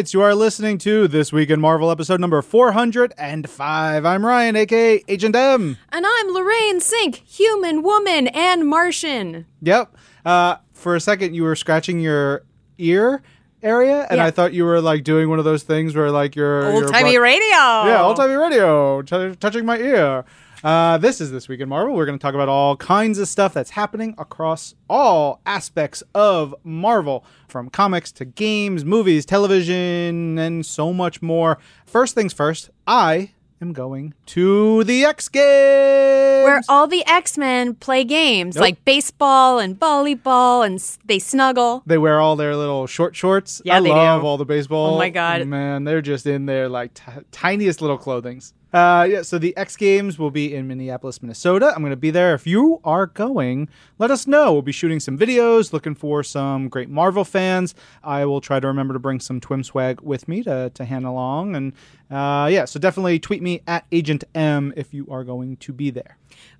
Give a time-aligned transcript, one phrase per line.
[0.00, 0.14] Marvelites.
[0.14, 4.04] You are listening to This Week in Marvel episode number 405.
[4.06, 5.76] I'm Ryan, aka Agent M.
[5.92, 9.46] And I'm Lorraine Cink, human, woman, and Martian.
[9.62, 9.94] Yep.
[10.24, 12.44] Uh, for a second, you were scratching your
[12.78, 13.22] ear
[13.62, 14.24] area, and Yeah.
[14.26, 17.16] I thought you were like doing one of those things where like you're old timey
[17.16, 17.50] bro- radio.
[17.50, 20.24] Yeah, old timey radio, t- touching my ear.
[20.62, 21.94] Uh, this is This Week in Marvel.
[21.94, 26.54] We're going to talk about all kinds of stuff that's happening across all aspects of
[26.64, 31.56] Marvel, from comics to games, movies, television, and so much more.
[31.86, 33.30] First things first, I
[33.62, 36.44] am going to the X Games.
[36.44, 38.60] Where all the X Men play games Yep.
[38.62, 41.82] like baseball and volleyball and s- they snuggle.
[41.86, 43.62] They wear all their little short shorts.
[43.64, 44.26] Yeah, I they love do.
[44.26, 44.94] all the baseball.
[44.94, 45.46] Oh my God.
[45.46, 48.52] man, they're just in their like t- tiniest little clothings.
[48.72, 51.72] Uh, yeah, so the X Games will be in Minneapolis, Minnesota.
[51.74, 52.34] I'm going to be there.
[52.34, 53.68] If you are going,
[53.98, 54.52] let us know.
[54.52, 57.74] We'll be shooting some videos, looking for some great Marvel fans.
[58.04, 61.04] I will try to remember to bring some Twim swag with me to, to hand
[61.04, 61.56] along.
[61.56, 61.72] And
[62.10, 65.90] uh, yeah, so definitely tweet me at Agent M if you are going to be
[65.90, 66.16] there.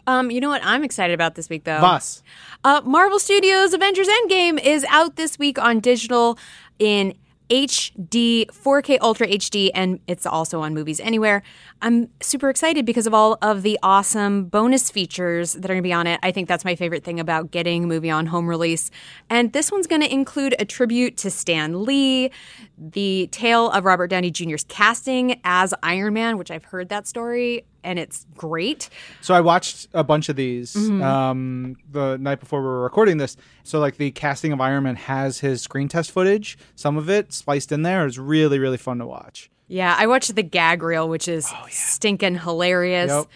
[0.07, 1.81] Um, you know what I'm excited about this week though?
[1.81, 2.23] Voss.
[2.65, 6.37] Uh, Marvel Studios Avengers Endgame is out this week on digital
[6.81, 7.15] in
[7.51, 11.43] HD, 4K Ultra HD, and it's also on Movies Anywhere.
[11.83, 15.89] I'm super excited because of all of the awesome bonus features that are going to
[15.89, 16.21] be on it.
[16.23, 18.91] I think that's my favorite thing about getting a movie on home release.
[19.29, 22.31] And this one's going to include a tribute to Stan Lee,
[22.79, 27.65] the tale of Robert Downey Jr.'s casting as Iron Man, which I've heard that story,
[27.85, 28.89] and it's great.
[29.21, 31.03] So I watched a bunch of these Mm-hmm.
[31.03, 33.37] um, the night before we were recording this.
[33.63, 36.59] So like the casting of Iron Man has his screen test footage.
[36.77, 38.07] Some of it spliced in there.
[38.07, 39.51] It's really really fun to watch.
[39.69, 43.11] Yeah, I watched the gag reel, which is stinking hilarious.
[43.11, 43.27] Yep.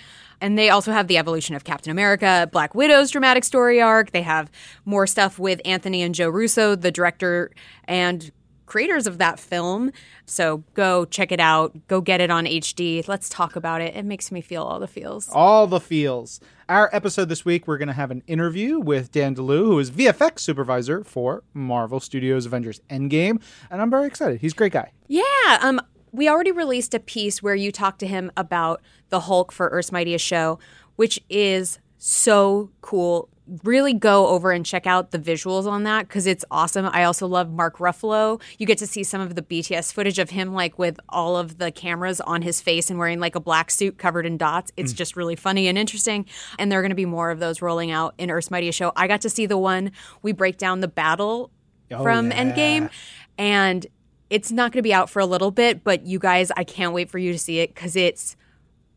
[0.41, 4.11] And they also have the evolution of Captain America, Black Widow's dramatic story arc.
[4.11, 4.51] They have
[4.85, 7.51] more stuff with Anthony and Joe Russo, the director
[7.85, 8.31] and
[8.67, 9.93] creators of that film.
[10.27, 11.75] So go check it out.
[11.87, 13.07] Go get it on HD.
[13.07, 13.95] Let's talk about it.
[13.97, 15.29] It makes me feel all the feels.
[15.31, 16.41] All the feels.
[16.69, 19.91] Our episode this week, we're going to have an interview with Dan Deleeuw, who is
[19.91, 24.41] VFX supervisor for Marvel Studios Avengers Endgame, and I'm very excited.
[24.41, 24.93] He's a great guy.
[25.07, 25.23] Yeah.
[25.61, 25.81] Um,
[26.11, 28.81] we already released a piece where you talked to him about
[29.11, 30.59] the Hulk for Earth's Mightiest Show,
[30.97, 33.29] which is so cool.
[33.63, 36.87] Really go over and check out the visuals on that because it's awesome.
[36.87, 38.41] I also love Mark Ruffalo.
[38.59, 41.59] You get to see some of the BTS footage of him, like with all of
[41.59, 44.73] the cameras on his face and wearing like a black suit covered in dots.
[44.79, 44.97] It's mm.
[44.97, 46.25] just really funny and interesting.
[46.59, 48.93] And there are going to be more of those rolling out in Earth's Mightiest Show.
[48.97, 51.51] I got to see the one we break down the battle
[51.93, 52.43] oh, from yeah.
[52.43, 52.91] Endgame,
[53.37, 53.87] and
[54.31, 55.85] it's not going to be out for a little bit.
[55.85, 58.37] But you guys, I can't wait for you to see it because it's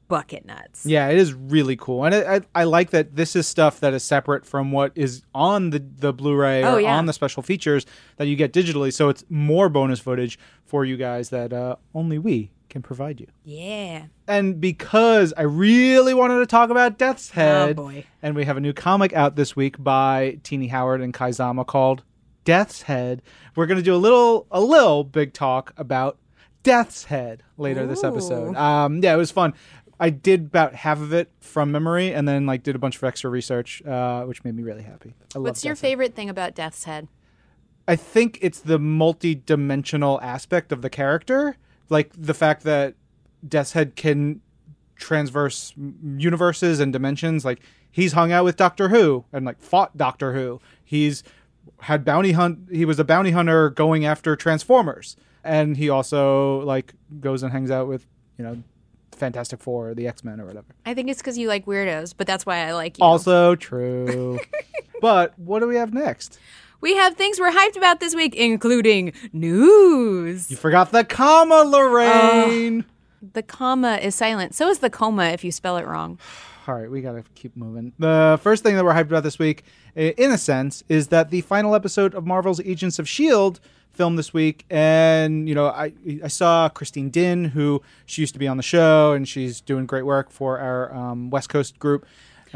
[0.08, 0.86] bucket nuts.
[0.86, 3.94] Yeah, it is really cool, and I, I, I like that this is stuff that
[3.94, 6.96] is separate from what is on the the Blu-ray Oh, or yeah.
[6.98, 7.86] on the special features
[8.18, 8.94] that you get digitally.
[8.94, 13.28] So it's more bonus footage for you guys that uh, only we can provide you.
[13.46, 14.04] Yeah.
[14.28, 18.06] And because I really wanted to talk about Death's Head, Oh, boy.
[18.22, 21.64] and we have a new comic out this week by Tini Howard and Kei Zama
[21.64, 22.04] called
[22.44, 23.22] Death's Head,
[23.56, 26.18] we're going to do a little a little big talk about
[26.64, 28.56] Death's Head later this episode.
[28.58, 29.54] Um, yeah, it was fun.
[30.00, 33.04] I did about half of it from memory, and then like did a bunch of
[33.04, 35.16] extra research, uh, which made me really happy.
[35.36, 35.88] I What's your Death's Head.
[35.88, 37.08] favorite thing about Death's Head?
[37.88, 41.58] I think it's the multi-dimensional aspect of the character,
[41.90, 42.96] like the fact that
[43.48, 44.42] Death's Head can
[44.98, 45.74] transverse
[46.18, 47.46] universes and dimensions.
[47.46, 47.60] Like
[47.90, 50.60] he's hung out with Doctor Who and like fought Doctor Who.
[50.84, 51.24] He's
[51.82, 52.70] had bounty hunt.
[52.72, 57.72] He was a bounty hunter going after Transformers, and he also like goes and hangs
[57.72, 58.06] out with
[58.38, 58.64] you know
[59.18, 60.68] Fantastic Four or the X Men or whatever.
[60.86, 63.04] I think it's because you like weirdos, but that's why I like you.
[63.04, 64.40] Also true.
[65.02, 66.40] but what do we have next?
[66.82, 70.52] we have things we're hyped about this week, including news.
[70.52, 72.86] You forgot the comma, Lorraine.
[73.34, 74.54] The comma is silent.
[74.54, 76.20] So is the coma if you spell it wrong.
[76.68, 77.94] All right, we got to keep moving.
[77.98, 79.64] The first thing that we're hyped about this week,
[79.96, 83.62] in a sense, is that the final episode of Marvel's Agents of S.H.I.E.L.D.
[83.94, 84.66] Filmed this week.
[84.70, 85.94] And, you know, I,
[86.24, 89.86] I saw Christine Dinh, who she used to be on the show, and she's doing
[89.86, 92.06] great work for our um, West Coast group.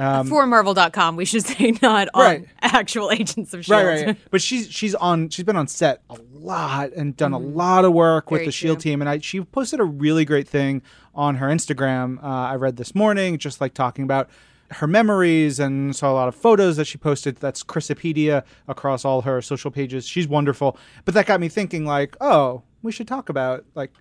[0.02, 3.88] Um, For Marvel.com, we should say not on actual Agents of S.H.I.E.L.D.
[3.88, 4.18] right, right, right.
[4.32, 7.94] But she's she's on she's been on set a lot and done a lot of
[7.94, 8.92] work with Very the Shield true.
[8.92, 10.82] team, and I she posted a really great thing
[11.14, 12.18] on her Instagram.
[12.24, 14.30] Uh, I read this morning, just like talking about
[14.72, 17.36] her memories and saw a lot of photos that she posted.
[17.38, 20.08] That's Chrisipedia across all her social pages.
[20.08, 20.78] She's wonderful.
[21.06, 23.92] But that got me thinking, like, oh, we should talk about like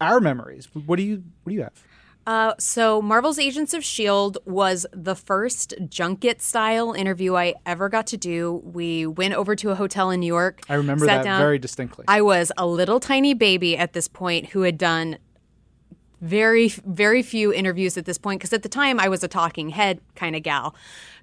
[0.00, 0.68] our memories.
[0.86, 1.84] What do you what do you have?
[2.26, 4.40] Uh, so, Marvel's Agents of S.H.I.E.L.D.
[4.46, 8.62] was the first junket style interview I ever got to do.
[8.64, 10.62] We went over to a hotel in New York.
[10.68, 11.40] I remember that down.
[11.40, 12.06] very distinctly.
[12.08, 15.18] I was a little tiny baby at this point who had done
[16.24, 19.68] very, very few interviews at this point because at the time I was a talking
[19.68, 20.74] head kind of gal.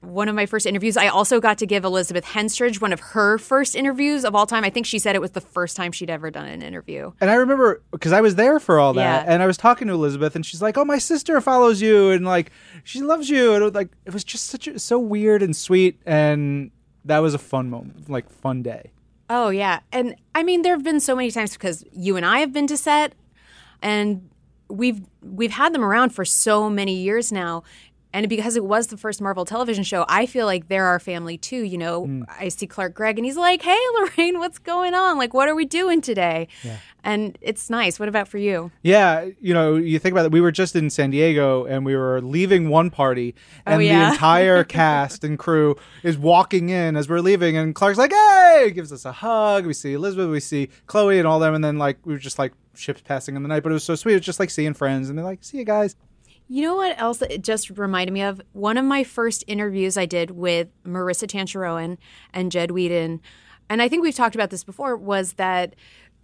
[0.01, 3.39] One of my first interviews, I also got to give Elizabeth Henstridge one of her
[3.39, 4.63] first interviews of all time.
[4.63, 7.12] I think she said it was the first time she'd ever done an interview.
[7.19, 9.33] And I remember because I was there for all that, Yeah.
[9.33, 12.24] and I was talking to Elizabeth, and she's like, "Oh, my sister follows you, and
[12.25, 12.51] like
[12.83, 15.56] she loves you," and it was like it was just such a, so weird and
[15.56, 16.71] sweet, and
[17.06, 18.92] that was a fun moment, like fun day.
[19.30, 22.39] Oh yeah, and I mean there have been so many times because you and I
[22.39, 23.13] have been to set,
[23.81, 24.30] and
[24.71, 27.63] we've we've had them around for so many years now,
[28.13, 31.38] and because it was the first Marvel television show, I feel like they're our family
[31.38, 31.63] too.
[31.63, 32.24] You know, mm.
[32.28, 35.18] I see Clark Gregg, and he's like, "Hey, Lorraine, what's going on?
[35.18, 36.48] Like, what are we doing today?"
[37.04, 38.00] And it's nice.
[38.00, 38.72] What about for you?
[38.84, 40.31] Yeah, you know, you think about it.
[40.31, 43.34] We were just in San Diego, and we were leaving one party,
[43.66, 44.06] oh, and Oh, yeah.
[44.08, 48.72] the entire cast and crew is walking in as we're leaving, and Clark's like, "Hey!"
[48.74, 49.66] gives us a hug.
[49.66, 52.38] We see Elizabeth, we see Chloe, and all them, and then like we were just
[52.38, 54.14] like ships passing in the night, but it was so sweet.
[54.14, 55.96] It was just like seeing friends, and they're like, "See you guys."
[56.53, 58.42] You know what else it just reminded me of?
[58.51, 61.98] One of my first interviews I did with Maurissa Tancharoen
[62.33, 63.21] and Jed Whedon,
[63.69, 65.77] and I think we've talked about this before, was that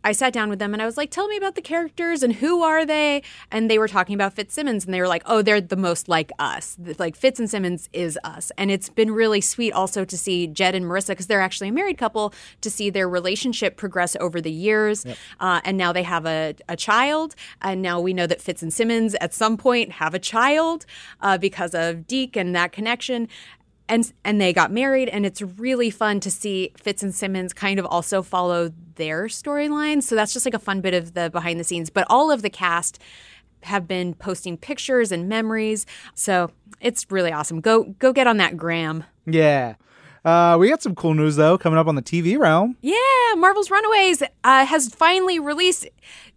[0.08, 2.32] I sat down with them and I was like, tell me about the characters and
[2.32, 3.24] who are they?
[3.52, 6.32] And they were talking about Fitzsimmons and they were like, oh, they're the most like
[6.40, 6.78] us.
[6.98, 8.50] Like Fitz and Simmons is us.
[8.58, 11.74] And it's been really sweet also to see Jed and Maurissa, because they're actually a
[11.74, 15.06] married couple, to see their relationship progress over the years.
[15.42, 17.36] Uh, and now they have a, a child.
[17.62, 20.86] And now we know that Fitz and Simmons at some point have a child
[21.20, 23.28] uh, because of Deke and that connection
[23.90, 27.80] and and they got married and it's really fun to see Fitz and Simmons kind
[27.80, 30.04] of also follow their storyline.
[30.04, 31.90] So that's just like a fun bit of the behind the scenes.
[31.90, 33.00] But all of the cast
[33.64, 35.86] have been posting pictures and memories.
[36.16, 36.52] So
[36.82, 37.62] it's really awesome.
[37.62, 39.04] Go go get on that gram.
[39.26, 39.76] Yeah.
[40.26, 42.78] Uh, we got some cool news though coming up on the TV realm.
[42.82, 42.96] yeah
[43.38, 45.88] Marvel's Runaways uh, has finally released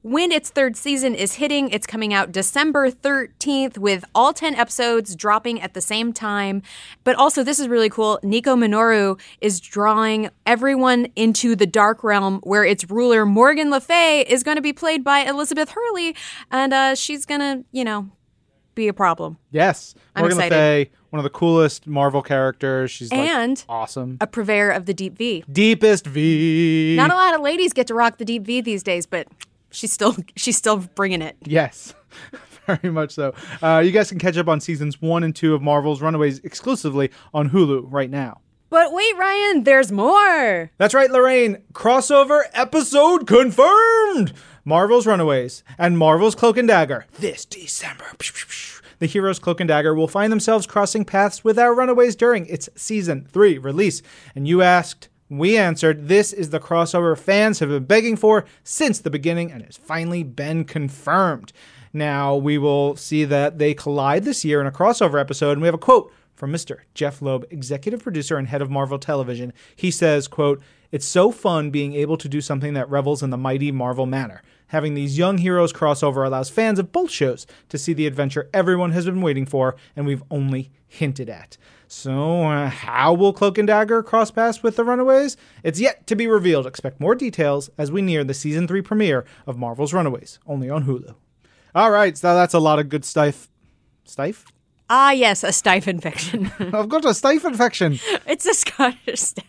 [0.03, 1.71] when its third season is hitting.
[1.71, 6.63] It's coming out December 13th with all 10 episodes dropping at the same time.
[7.05, 8.19] But also this is really cool.
[8.23, 14.23] Nico Minoru is drawing everyone into the dark realm where its ruler Morgan Le Fay
[14.23, 16.17] is going to be played by Elizabeth Hurley.
[16.51, 18.11] And uh, she's going to you know
[18.75, 20.89] be a problem Yes, I'm Morgan Le excited.
[20.89, 22.91] Fay, one of the coolest Marvel characters.
[22.91, 24.17] She's like and awesome.
[24.21, 26.95] a purveyor of the deep V Deepest V.
[26.97, 29.27] not a lot of ladies get to rock the deep V these days but
[29.71, 31.95] she's still she's still bringing it Yes,
[32.67, 33.35] very much so.
[33.63, 37.11] Uh, you guys can catch up on seasons one and two of Marvel's Runaways exclusively
[37.35, 38.41] on Hulu right now.
[38.69, 40.71] But wait, Ryan, there's more.
[40.79, 41.59] That's right, Lorraine.
[41.73, 44.33] Crossover episode confirmed.
[44.65, 48.05] Marvel's Runaways and Marvel's Cloak and Dagger this December.
[48.99, 52.69] The heroes Cloak and Dagger will find themselves crossing paths with our Runaways during its
[52.77, 54.03] season three release.
[54.35, 58.99] And you asked, we answered, this is the crossover fans have been begging for since
[58.99, 61.53] the beginning and has finally been confirmed.
[61.93, 65.69] Now we will see that they collide this year in a crossover episode, and we
[65.69, 66.81] have a quote from Mr.
[66.95, 69.53] Jeff Loeb, executive producer and head of Marvel Television.
[69.77, 70.63] He says, quote,
[70.93, 74.43] It's so fun being able to do something that revels in the mighty Marvel manner.
[74.69, 78.93] Having these young heroes crossover allows fans of both shows to see the adventure everyone
[78.93, 81.57] has been waiting for and we've only hinted at.
[81.89, 85.37] So, uh, how will Cloak and Dagger cross paths with the Runaways?
[85.65, 86.67] It's yet to be revealed.
[86.67, 90.85] Expect more details as we near the season 3 premiere of Marvel's Runaways, only on
[90.85, 91.15] Hulu.
[91.75, 93.49] All right, so that's a lot of good stuff.
[94.07, 94.45] Stife?
[94.89, 96.51] Ah, yes, a stife infection.
[96.61, 97.99] I've got a stife infection.
[98.27, 99.45] it's a Scottish stiff.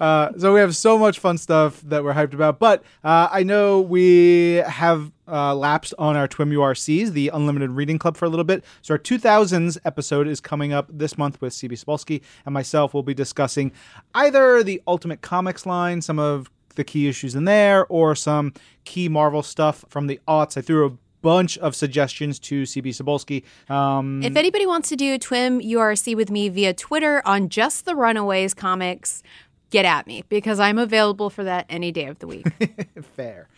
[0.00, 2.58] Uh, so we have so much fun stuff that we're hyped about.
[2.58, 7.98] But uh, I know we have uh, lapsed on our TWIM URCs, the Unlimited Reading
[7.98, 8.64] Club, for a little bit.
[8.82, 12.94] So our 2000s episode is coming up this month with CB Cebulski and myself.
[12.94, 13.72] We'll be discussing
[14.14, 19.08] either the Ultimate Comics line, some of the key issues in there, or some key
[19.08, 20.56] Marvel stuff from the aughts.
[20.56, 23.44] I threw a bunch of suggestions to CB Cebulski.
[23.70, 27.94] Um, If anybody wants to do TWIM URC with me via Twitter on just the
[27.94, 29.22] Runaways comics,
[29.70, 32.46] get at me because I'm available for that any day of the week.
[33.16, 33.48] Fair.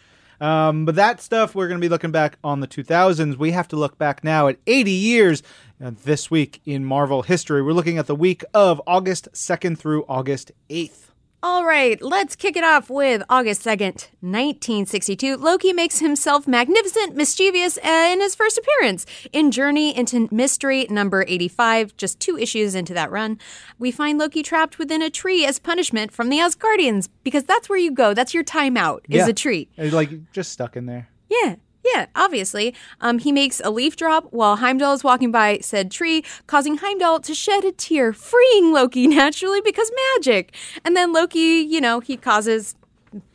[0.41, 3.37] Um, but that stuff, we're going to be looking back on the 2000s.
[3.37, 5.43] We have to look back now at 80 years
[5.83, 7.63] uh, this week in Marvel history.
[7.63, 11.12] We're looking at the week of August 2nd through August 8th.
[11.45, 15.37] All right, let's kick it off with August 2nd, 1962.
[15.37, 21.25] Loki makes himself magnificent, mischievous uh, in his first appearance in Journey into Mystery number
[21.27, 23.41] 85, just two issues into that run.
[23.81, 27.79] We find Loki trapped within a tree as punishment from the Asgardians because that's where
[27.79, 28.15] you go.
[28.15, 29.27] That's your timeout, is Yeah.
[29.27, 29.69] a tree.
[29.77, 31.09] Like, just stuck in there.
[31.29, 31.57] Yeah.
[31.85, 32.75] Yeah, obviously.
[33.01, 37.21] Um, he makes a leaf drop while Heimdall is walking by said tree, causing Heimdall
[37.21, 40.55] to shed a tear, freeing Loki naturally because magic.
[40.85, 42.77] And then Loki, you know, he causes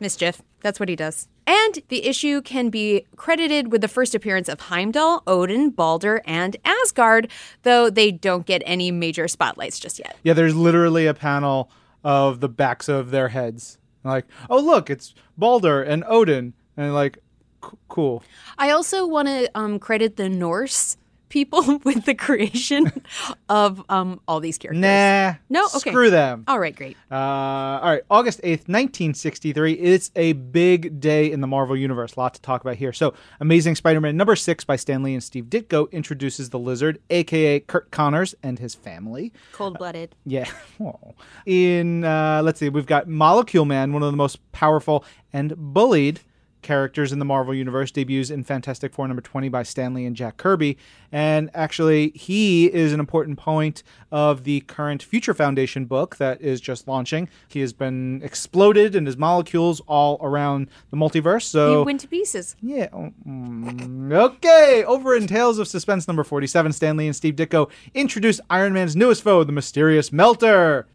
[0.00, 0.42] mischief.
[0.60, 1.28] That's what he does.
[1.46, 6.56] And the issue can be credited with the first appearance of Heimdall, Odin, Balder, and
[6.64, 7.30] Asgard,
[7.62, 10.16] though they don't get any major spotlights just yet.
[10.22, 11.70] Yeah, there's literally a panel
[12.04, 13.78] of the backs of their heads.
[14.04, 17.18] Like, oh look, it's Balder and Odin, and like,
[17.64, 18.22] c- cool.
[18.58, 20.96] I also want to um, credit the Norse
[21.30, 22.90] people with the creation
[23.50, 24.80] of um, all these characters.
[24.80, 25.66] Nah, No?
[25.76, 25.90] Okay.
[25.90, 26.44] screw them.
[26.48, 26.96] All right, great.
[27.12, 29.74] Uh, all right, August 8th, 1963.
[29.74, 32.14] It's a big day in the Marvel Universe.
[32.16, 32.94] A lot to talk about here.
[32.94, 36.98] So, Amazing Spider Man number six by Stan Lee and Steve Ditko introduces the Lizard,
[37.10, 39.30] aka Curt Connors, and his family.
[39.52, 40.14] Cold blooded.
[40.24, 40.48] Yeah.
[40.80, 41.14] Oh.
[41.44, 46.20] In, uh, let's see, we've got Molecule Man, one of the most powerful and bullied
[46.62, 50.16] characters in the Marvel Universe, debuts in Fantastic Four number 20 by Stan Lee and
[50.16, 50.76] Jack Kirby.
[51.12, 56.60] And actually, he is an important point of the current Future Foundation book that is
[56.60, 57.28] just launching.
[57.48, 61.42] He has been exploded and his molecules all around the multiverse.
[61.42, 62.56] So He went to pieces.
[62.60, 62.88] yeah.
[62.88, 64.84] mm, Okay.
[64.84, 68.96] Over in Tales of Suspense number 47, Stan Lee and Steve Ditko introduce Iron Man's
[68.96, 70.86] newest foe, the mysterious Melter.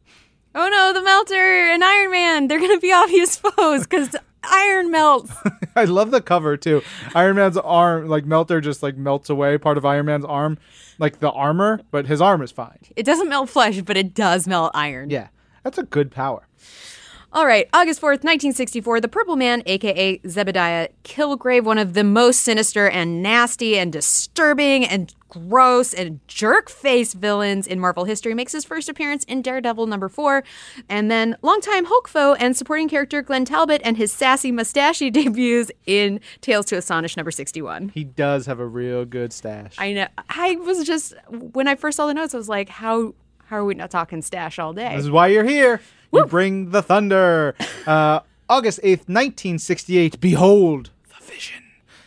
[0.55, 4.91] Oh no, the Melter and Iron Man, they're going to be obvious foes because iron
[4.91, 5.33] melts.
[5.75, 6.81] I love the cover too.
[7.15, 10.57] Iron Man's arm, like Melter, just like melts away part of Iron Man's arm,
[10.99, 12.79] like the armor, but his arm is fine.
[12.95, 15.09] It doesn't melt flesh, but it does melt iron.
[15.09, 15.27] Yeah.
[15.63, 16.47] That's a good power.
[17.33, 22.41] All right, August 4th, 1964, the Purple Man, aka Zebediah Kilgrave, one of the most
[22.41, 28.51] sinister and nasty and disturbing and gross and jerk face villains in Marvel history, makes
[28.51, 30.43] his first appearance in Daredevil number 4.
[30.87, 35.71] And then longtime Hulk foe and supporting character Glenn Talbot and his sassy mustachey debuts
[35.87, 37.89] in Tales to Astonish number 61.
[37.95, 39.73] He does have a real good stash.
[39.79, 40.07] I know.
[40.29, 43.65] I was just when I first saw the notes, I was like, how how are
[43.65, 44.95] we not talking stash all day?
[44.95, 45.81] This is why you're here.
[46.13, 47.55] You bring the thunder.
[47.87, 50.19] Uh, August 8th, 1968.
[50.19, 51.63] Behold the Vision.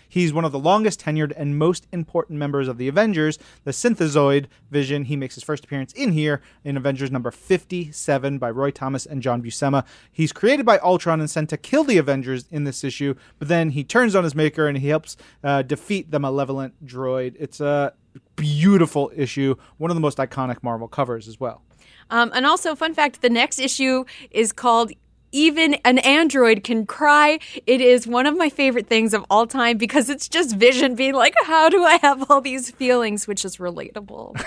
[0.08, 4.46] He's one of the longest tenured and most important members of the Avengers, the Synthezoid
[4.70, 5.06] Vision.
[5.06, 9.20] He makes his first appearance in here in Avengers number 57 by Roy Thomas and
[9.20, 9.84] John Buscema.
[10.12, 13.70] He's created by Ultron and sent to kill the Avengers in this issue, but then
[13.70, 17.34] he turns on his maker and he helps uh, defeat the malevolent droid.
[17.38, 17.92] It's a
[18.36, 21.65] beautiful issue, one of the most iconic Marvel covers as well.
[22.10, 24.92] Um, and also, fun fact: the next issue is called
[25.32, 29.78] "Even an Android Can Cry." It is one of my favorite things of all time
[29.78, 33.56] because it's just Vision being like, "How do I have all these feelings?" Which is
[33.56, 34.40] relatable.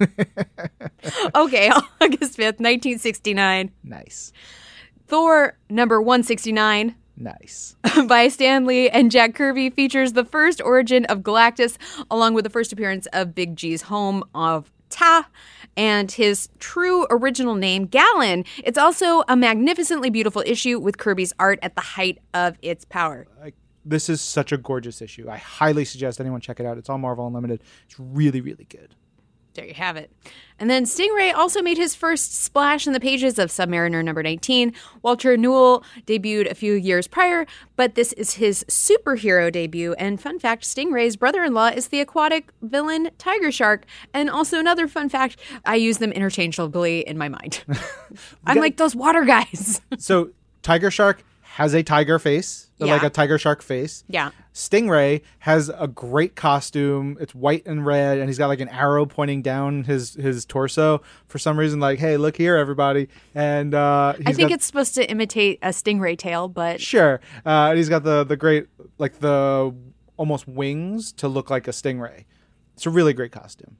[1.34, 3.72] okay, August fifth, nineteen sixty-nine.
[3.82, 4.32] Nice.
[5.06, 6.94] Thor number one sixty-nine.
[7.16, 7.76] Nice.
[8.08, 11.76] by Stan Lee and Jack Kirby features the first origin of Galactus,
[12.10, 15.26] along with the first appearance of Big G's home of Taa
[15.76, 18.44] and his true original name, Galan.
[18.64, 23.26] It's also a magnificently beautiful issue with Kirby's art at the height of its power.
[23.40, 25.28] Like, this is such a gorgeous issue.
[25.28, 26.78] I highly suggest anyone check it out.
[26.78, 27.62] It's on Marvel Unlimited.
[27.86, 28.94] It's really, really good.
[29.54, 30.10] There you have it.
[30.58, 34.72] And then Stingray also made his first splash in the pages of Submariner number 19.
[35.02, 39.94] Walter Newell debuted a few years prior, but this is his superhero debut.
[39.94, 43.84] And fun fact Stingray's brother in law is the aquatic villain Tiger Shark.
[44.14, 47.64] And also, another fun fact I use them interchangeably in my mind.
[48.46, 49.80] I'm like those water guys.
[49.98, 50.30] So,
[50.62, 51.22] Tiger Shark
[51.56, 52.94] has a tiger face, Yeah.
[52.94, 54.04] like a tiger shark face.
[54.08, 54.30] yeah.
[54.54, 57.16] Stingray has a great costume.
[57.20, 61.00] It's white and red, and he's got like an arrow pointing down his his torso
[61.26, 61.80] for some reason.
[61.80, 63.08] Like, hey, look here, everybody!
[63.34, 67.20] And uh, I think got, it's supposed to imitate a stingray tail, but sure.
[67.46, 68.66] Uh, and he's got the the great
[68.98, 69.74] like the
[70.18, 72.24] almost wings to look like a stingray.
[72.74, 73.76] It's a really great costume.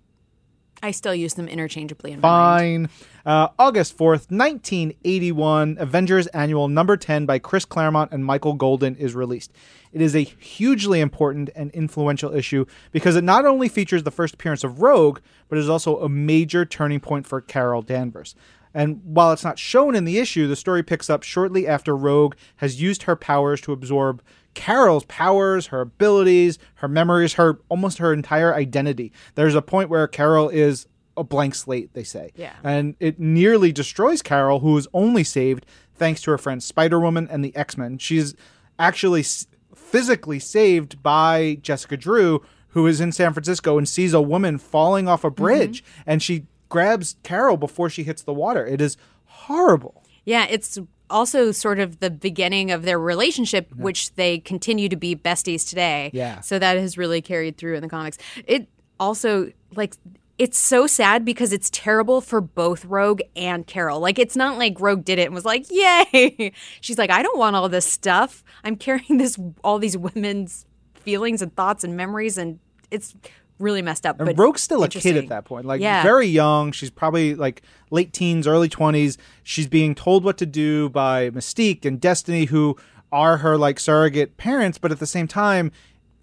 [0.83, 2.21] I still use them interchangeably in.
[2.21, 2.89] Fine.
[3.25, 9.15] Uh, August 4th, 1981, Avengers Annual number 10 by Chris Claremont and Michael Golden is
[9.15, 9.53] released.
[9.93, 14.35] It is a hugely important and influential issue because it not only features the first
[14.35, 18.35] appearance of Rogue, but is also a major turning point for Carol Danvers.
[18.75, 22.35] And while it's not shown in the issue, the story picks up shortly after Rogue
[22.57, 24.23] has used her powers to absorb
[24.55, 29.13] Carol's powers, her abilities, her memories, her almost her entire identity.
[29.35, 32.33] There's a point where Carol is a blank slate, they say.
[32.35, 32.55] Yeah.
[32.63, 37.29] And it nearly destroys Carol, who is only saved thanks to her friend Spider Woman
[37.31, 37.99] and the X Men.
[37.99, 38.35] She's
[38.79, 44.23] actually s- physically saved by Jessica Drew, who is in San Francisco and sees a
[44.23, 45.43] woman falling off a mm-hmm.
[45.43, 48.67] bridge, and she grabs Carol before she hits the water.
[48.67, 50.03] It is horrible.
[50.25, 50.79] Yeah, it's
[51.13, 56.11] also sort of the beginning of their relationship, which they continue to be besties today.
[56.13, 56.41] Yeah.
[56.41, 58.19] So that has really carried through in the comics.
[58.47, 59.95] It also like
[60.39, 64.01] it's so sad because it's terrible for both Rogue and Carol.
[64.01, 67.39] Like it's not like Rogue did it and was like, "Yay!" She's like, "I don't
[67.39, 68.43] want all this stuff.
[68.65, 72.59] I'm carrying this all these women's feelings and thoughts and memories, and
[72.91, 73.15] it's
[73.63, 76.03] really messed up." But Rogue's still a kid at that point, like Yeah.
[76.03, 76.73] very young.
[76.73, 79.17] She's probably like late teens, early twenties.
[79.43, 82.77] She's being told what to do by Mystique and Destiny, who
[83.11, 85.71] are her like surrogate parents, but at the same time,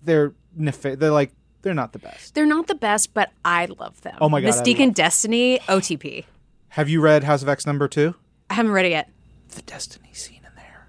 [0.04, 1.32] they're they're like
[1.62, 2.36] they're not the best.
[2.36, 4.18] They're not the best, but I love them.
[4.22, 6.26] Oh my God, Mystique and Destiny, OTP.
[6.70, 8.16] Have you read House of X number two?
[8.50, 9.10] I I haven't read it yet.
[9.56, 10.88] the Destiny scene in there,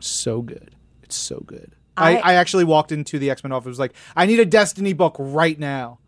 [0.00, 0.74] so good.
[1.02, 1.74] It's so good.
[1.96, 4.92] I, I- actually walked into the X Men office was like, I need a Destiny
[4.92, 5.98] book right now.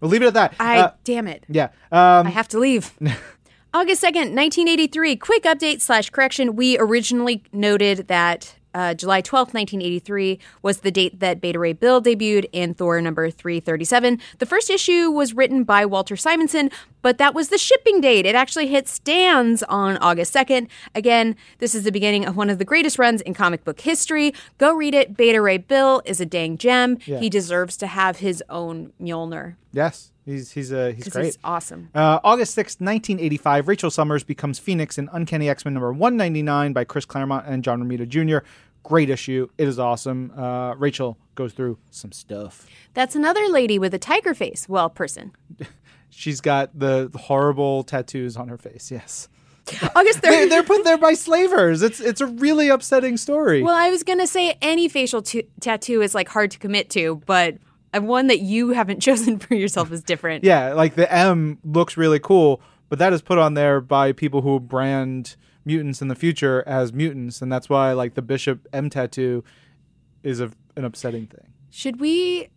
[0.00, 0.54] We'll leave it at that.
[0.60, 1.44] I Uh, damn it.
[1.48, 1.68] yeah.
[1.90, 2.92] Um, I have to leave.
[3.74, 5.16] August 2nd, 1983.
[5.16, 6.54] Quick update slash correction.
[6.54, 12.02] We originally noted that uh, July 12th, 1983 was the date that Beta Ray Bill
[12.02, 14.20] debuted in Thor number 337.
[14.38, 16.70] The first issue was written by Walter Simonson,
[17.02, 18.26] but that was the shipping date.
[18.26, 20.68] It actually hit stands on August 2nd.
[20.94, 24.34] Again, this is the beginning of one of the greatest runs in comic book history.
[24.58, 25.16] Go read it.
[25.16, 26.98] Beta Ray Bill is a dang gem.
[27.20, 31.24] He deserves to have his own Mjolnir yes, he's he's uh, he's great.
[31.26, 31.90] he's awesome.
[31.94, 36.84] Uh, August sixth, 1985, Rachel Summers becomes Phoenix in Uncanny X Men number 199 by
[36.84, 38.46] Chris Claremont and John Romita Jr.
[38.82, 39.48] Great issue.
[39.56, 40.30] It is awesome.
[40.36, 42.66] Uh, Rachel goes through some stuff.
[42.92, 44.68] That's another lady with a tiger face.
[44.68, 45.32] Well, person.
[46.10, 48.90] She's got the horrible tattoos on her face.
[48.90, 49.28] Yes.
[49.96, 50.50] August They're, 3rd.
[50.50, 51.82] they're put there by slavers.
[51.82, 53.62] It's it's a really upsetting story.
[53.62, 56.90] well, I was going to say any facial t- tattoo is like hard to commit
[56.90, 57.56] to, but
[57.94, 60.44] uh, one that you haven't chosen for yourself is different.
[60.44, 64.42] yeah, like the M looks really cool, but that is put on there by people
[64.42, 68.90] who brand mutants in the future as mutants, and that's why like the Bishop M
[68.90, 69.44] tattoo
[70.22, 71.52] is a, an upsetting thing.
[71.70, 72.48] Should we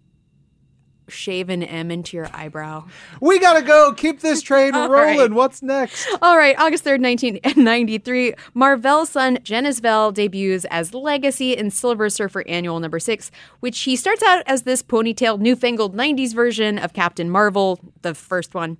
[1.08, 2.86] shave an M into your eyebrow?
[3.22, 3.94] We gotta go.
[3.94, 4.92] Keep this train rolling.
[4.92, 5.32] right.
[5.32, 6.08] What's next?
[6.22, 12.44] All right, August 3rd, 1993, Marvel's son Genis Vell debuts as Legacy in Silver Surfer
[12.48, 17.30] Annual number 6, which he starts out as this ponytailed newfangled 90s version of Captain
[17.30, 18.78] Marvel, the first one.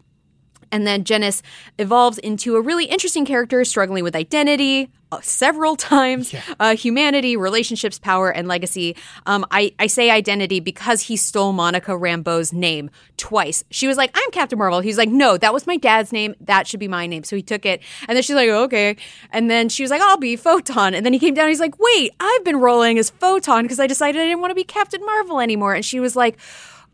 [0.72, 1.42] And then Genis
[1.78, 8.00] evolves into a really interesting character struggling with identity uh, several times, uh, humanity, relationships,
[8.00, 8.96] power, and legacy.
[9.26, 13.64] Um, I, I say identity because he stole Monica Rambeau's name twice.
[13.72, 14.82] She was like, I'm Captain Marvel.
[14.82, 16.36] He's like, no, that was my dad's name.
[16.42, 17.24] That should be my name.
[17.24, 17.82] So he took it.
[18.08, 18.98] And then she's like, okay.
[19.32, 20.94] And then she was like, I'll be Photon.
[20.94, 21.50] And then he came down.
[21.50, 24.56] He's like, wait, I've been rolling as Photon because I decided I didn't want to
[24.56, 25.74] be Captain Marvel anymore.
[25.74, 26.38] And she was like,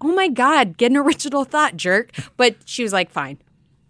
[0.01, 2.11] oh my God, get an original thought, jerk.
[2.37, 3.39] But she was like, fine.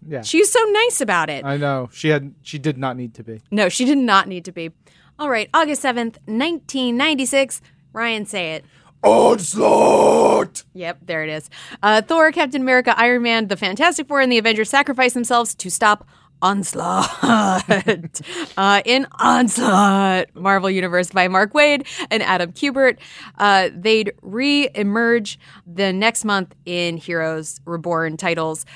[0.06, 1.44] Yeah, She was so nice about it.
[1.44, 2.34] I know she had.
[2.42, 3.40] She did not need to be.
[3.50, 4.70] No, she did not need to be.
[5.18, 7.62] All right, August 7th, 1996.
[7.92, 8.64] Ryan, say it.
[9.04, 10.64] Onslaught.
[10.72, 11.48] Yep, there it is.
[11.82, 15.70] Uh, Thor, Captain America, Iron Man, the Fantastic Four, and the Avengers sacrifice themselves to
[15.70, 16.06] stop
[16.42, 17.08] Onslaught.
[18.56, 22.98] uh, in Onslaught, Marvel Universe by Mark Waid and Adam Kubert.
[23.38, 28.66] Uh, they'd re emerge the next month in Heroes Reborn titles.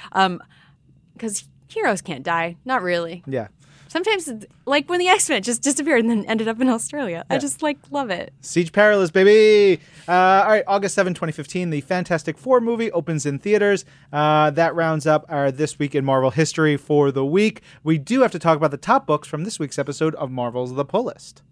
[1.18, 2.56] Because heroes can't die.
[2.64, 3.22] Not really.
[3.26, 3.48] Yeah.
[3.88, 4.30] Sometimes,
[4.66, 7.24] like when the X Men just disappeared and then ended up in Australia.
[7.30, 8.34] I just like love it.
[8.42, 9.80] Siege Perilous, baby.
[10.06, 13.86] Uh, all right, August 7, 2015, the Fantastic Four movie opens in theaters.
[14.12, 17.62] Uh, that rounds up our This Week in Marvel history for the week.
[17.82, 20.74] We do have to talk about the top books from this week's episode of Marvel's
[20.74, 21.42] The Pull List.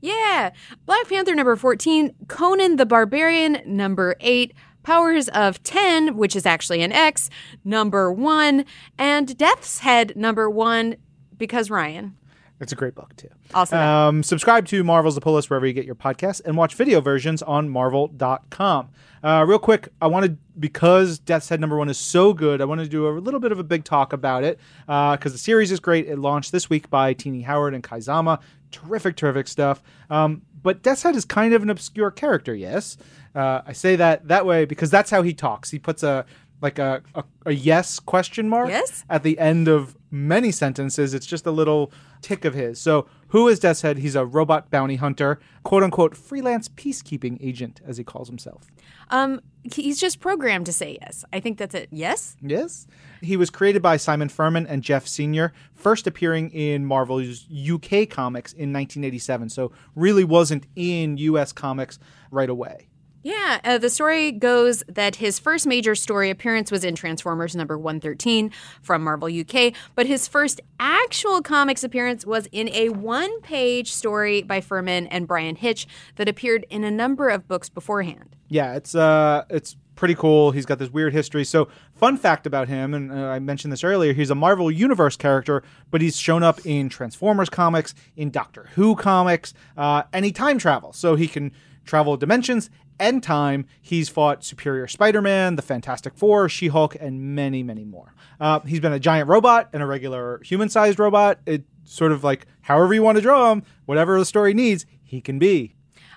[0.00, 0.50] Yeah.
[0.86, 4.52] Black Panther number 14, Conan the Barbarian number 8,
[4.84, 7.28] Powers of 10, which is actually an X,
[7.64, 8.64] number 1,
[8.96, 10.96] and Death's Head number 1
[11.36, 12.16] because Ryan.
[12.60, 13.28] It's a great book, too.
[13.52, 13.84] Also that.
[13.84, 17.00] Um, subscribe to Marvel's The Pull List wherever you get your podcasts and watch video
[17.00, 18.90] versions on marvel.com.
[19.24, 22.84] Uh, real quick, I wanted, because Death's Head number one is so good, I wanted
[22.84, 25.80] to do a little bit of a big talk about it because the series is
[25.80, 26.06] great.
[26.06, 28.38] It launched this week by Tini Howard and Kei Zama.
[28.70, 29.82] Terrific, terrific stuff.
[30.10, 32.96] Um, but Death's Head is kind of an obscure character, yes.
[33.34, 35.70] Uh, I say that that way because that's how he talks.
[35.70, 36.24] He puts a
[36.60, 39.04] like a, a, a yes question mark Yes?
[39.10, 41.12] at the end of many sentences.
[41.12, 41.92] It's just a little
[42.22, 42.80] tick of his.
[42.80, 43.98] So, who is Death's Head?
[43.98, 48.70] He's a robot bounty hunter, quote unquote, freelance peacekeeping agent, as he calls himself.
[49.10, 51.24] Um, he's just programmed to say yes.
[51.34, 51.88] I think that's it.
[51.90, 52.36] Yes?
[52.40, 52.86] Yes.
[53.20, 58.52] He was created by Simon Furman and Geoff Senior, first appearing in Marvel's UK comics
[58.52, 59.50] in 1987.
[59.50, 61.98] So, really wasn't in US comics
[62.30, 62.88] right away.
[63.24, 67.78] Yeah, uh, the story goes that his first major story appearance was in Transformers number
[67.78, 68.50] 113
[68.82, 74.42] from Marvel UK, but his first actual comics appearance was in a one page story
[74.42, 78.36] by Furman and Bryan Hitch that appeared in a number of books beforehand.
[78.48, 80.50] Yeah, it's uh, it's pretty cool.
[80.50, 81.44] He's got this weird history.
[81.44, 85.16] So, fun fact about him, and uh, I mentioned this earlier, he's a Marvel Universe
[85.16, 90.32] character, but he's shown up in Transformers comics, in Doctor Who comics, uh, and he
[90.32, 90.98] time travels.
[90.98, 91.52] So he can
[91.84, 93.66] travel dimensions and time.
[93.80, 98.14] He's fought Superior Spider Man, the Fantastic Four, She Hulk, and many, many more.
[98.40, 101.40] Uh, he's been a giant robot and a regular human sized robot.
[101.46, 105.20] It sort of like however you want to draw him, whatever the story needs, he
[105.20, 105.74] can be.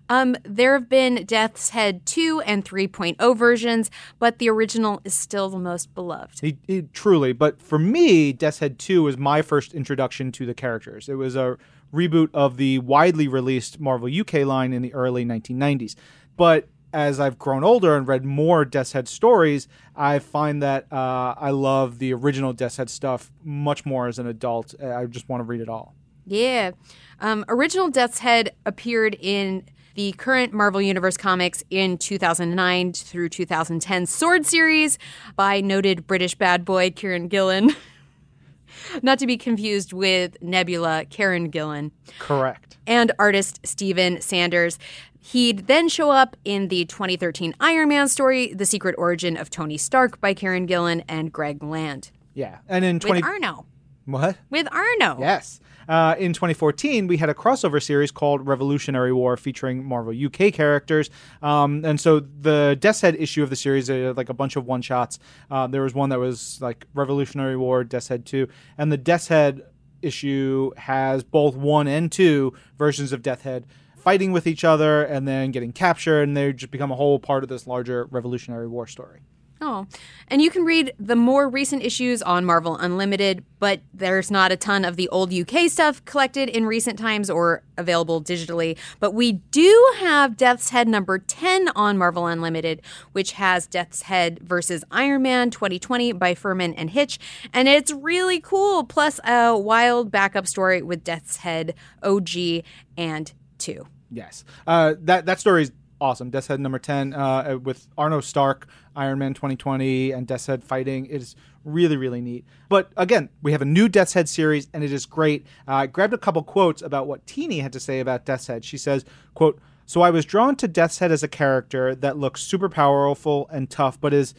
[0.09, 5.49] Um, there have been Death's Head 2 and 3.0 versions, but the original is still
[5.49, 6.39] the most beloved.
[6.39, 10.53] He, he, truly, but for me, Death's Head 2 was my first introduction to the
[10.53, 11.09] characters.
[11.09, 11.57] It was a
[11.93, 15.95] reboot of the widely released Marvel UK line in the early 1990s.
[16.37, 21.35] But as I've grown older and read more Death's Head stories, I find that uh,
[21.37, 24.73] I love the original Death's Head stuff much more as an adult.
[24.81, 25.93] I just want to read it all.
[26.25, 26.71] Yeah.
[27.19, 34.05] Um, original Death's Head appeared in the current Marvel Universe comics in 2009 through 2010
[34.05, 34.99] Sword series
[35.35, 37.75] by noted British bad boy Kieron Gillen.
[39.01, 41.91] Not to be confused with Nebula Karen Gillan.
[42.19, 42.77] Correct.
[42.85, 44.77] And artist Steven Sanders.
[45.27, 49.77] He'd then show up in the 2013 Iron Man story, The Secret Origin of Tony
[49.77, 52.11] Stark by Karen Gillan and Greg Land.
[52.33, 52.59] Yeah.
[52.69, 53.65] And in 20 with Arno.
[54.05, 54.37] What?
[54.49, 55.17] With Arno.
[55.19, 55.59] Yes.
[55.89, 61.09] Uh, in 2014, we had a crossover series called Revolutionary War featuring Marvel UK characters.
[61.41, 64.65] Um, and so the Death's Head issue of the series, uh, like a bunch of
[64.65, 65.19] one shots.
[65.51, 68.47] Uh, there was one that was like Revolutionary War, Death's Head 2.
[68.77, 69.63] And the Death's Head
[70.01, 73.65] issue has both one and two versions of Death Head
[74.07, 77.43] fighting with each other and then getting captured, and they just become a whole part
[77.43, 79.19] of this larger Revolutionary War story.
[79.59, 79.85] Oh,
[80.29, 84.55] and you can read the more recent issues on Marvel Unlimited, but there's not a
[84.55, 88.77] ton of the old UK stuff collected in recent times or available digitally.
[89.01, 94.39] But we do have Death's Head number 10 on Marvel Unlimited, which has Death's Head
[94.41, 97.19] versus Iron Man 2020 by Furman and Hitch.
[97.51, 102.63] And it's really cool, plus a wild backup story with Death's Head OG
[102.95, 103.85] and 2.
[104.11, 104.43] Yes.
[104.65, 106.29] Uh, that, that story is awesome.
[106.29, 111.05] Death's Head number 10 uh, with Arno Stark, Iron Man 2020, and Death's Head fighting.
[111.07, 112.45] It is really, really neat.
[112.69, 115.45] But again, we have a new Death's Head series, and it is great.
[115.67, 118.63] Uh, I grabbed a couple quotes about what Tini had to say about Death's Head.
[118.63, 122.41] She says, quote, so I was drawn to Death's Head as a character that looks
[122.41, 124.33] super powerful and tough, but is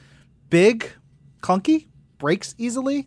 [0.51, 0.91] big,
[1.43, 1.87] clunky,
[2.19, 3.07] breaks easily,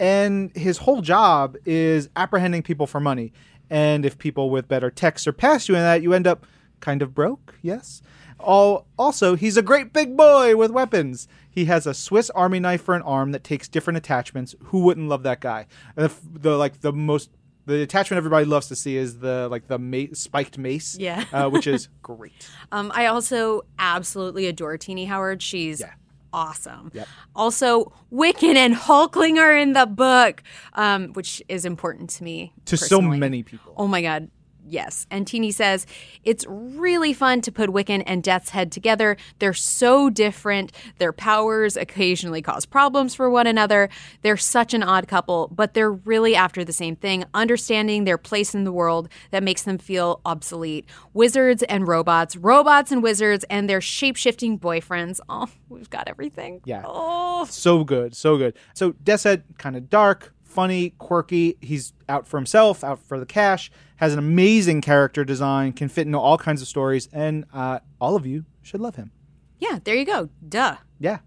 [0.00, 3.32] and his whole job is apprehending people for money.
[3.72, 6.46] And if people with better tech surpass you in that, you end up
[6.80, 8.02] kind of broke, yes.
[8.38, 11.26] All, also, he's a great big boy with weapons.
[11.48, 14.54] He has a Swiss Army knife for an arm that takes different attachments.
[14.64, 15.68] Who wouldn't love that guy?
[15.94, 17.30] The, the like the most
[17.64, 21.48] the attachment everybody loves to see is the like the ma- spiked mace, yeah, uh,
[21.48, 22.50] which is great.
[22.72, 25.40] Um, I also absolutely adore Tini Howard.
[25.40, 25.92] She's yeah.
[26.32, 26.90] Awesome.
[26.94, 27.08] Yep.
[27.34, 30.42] Also, Wiccan and Hulkling are in the book,
[30.74, 33.16] um, which is important to me to personally.
[33.16, 33.74] so many people.
[33.76, 34.30] Oh my god,
[34.66, 35.06] Yes.
[35.10, 35.86] And Tini says
[36.24, 39.16] it's really fun to put Wiccan and Death's Head together.
[39.38, 40.72] They're so different.
[40.98, 43.88] Their powers occasionally cause problems for one another.
[44.22, 48.54] They're such an odd couple, but they're really after the same thing, understanding their place
[48.54, 50.86] in the world that makes them feel obsolete.
[51.12, 55.20] Wizards and robots, robots and wizards, and their shape shifting boyfriends.
[55.34, 56.60] Oh, we've got everything.
[56.66, 56.82] Yeah.
[56.84, 57.46] Oh.
[57.46, 58.14] So good.
[58.14, 58.54] So good.
[58.74, 61.56] So Death's Head, kind of dark, funny, quirky.
[61.60, 66.06] He's out for himself, out for the cash, has an amazing character design, can fit
[66.06, 69.10] into all kinds of stories, and uh, all of you should love him.
[69.58, 70.28] Yeah, there you go.
[70.46, 70.76] Duh.
[70.98, 71.18] Yeah.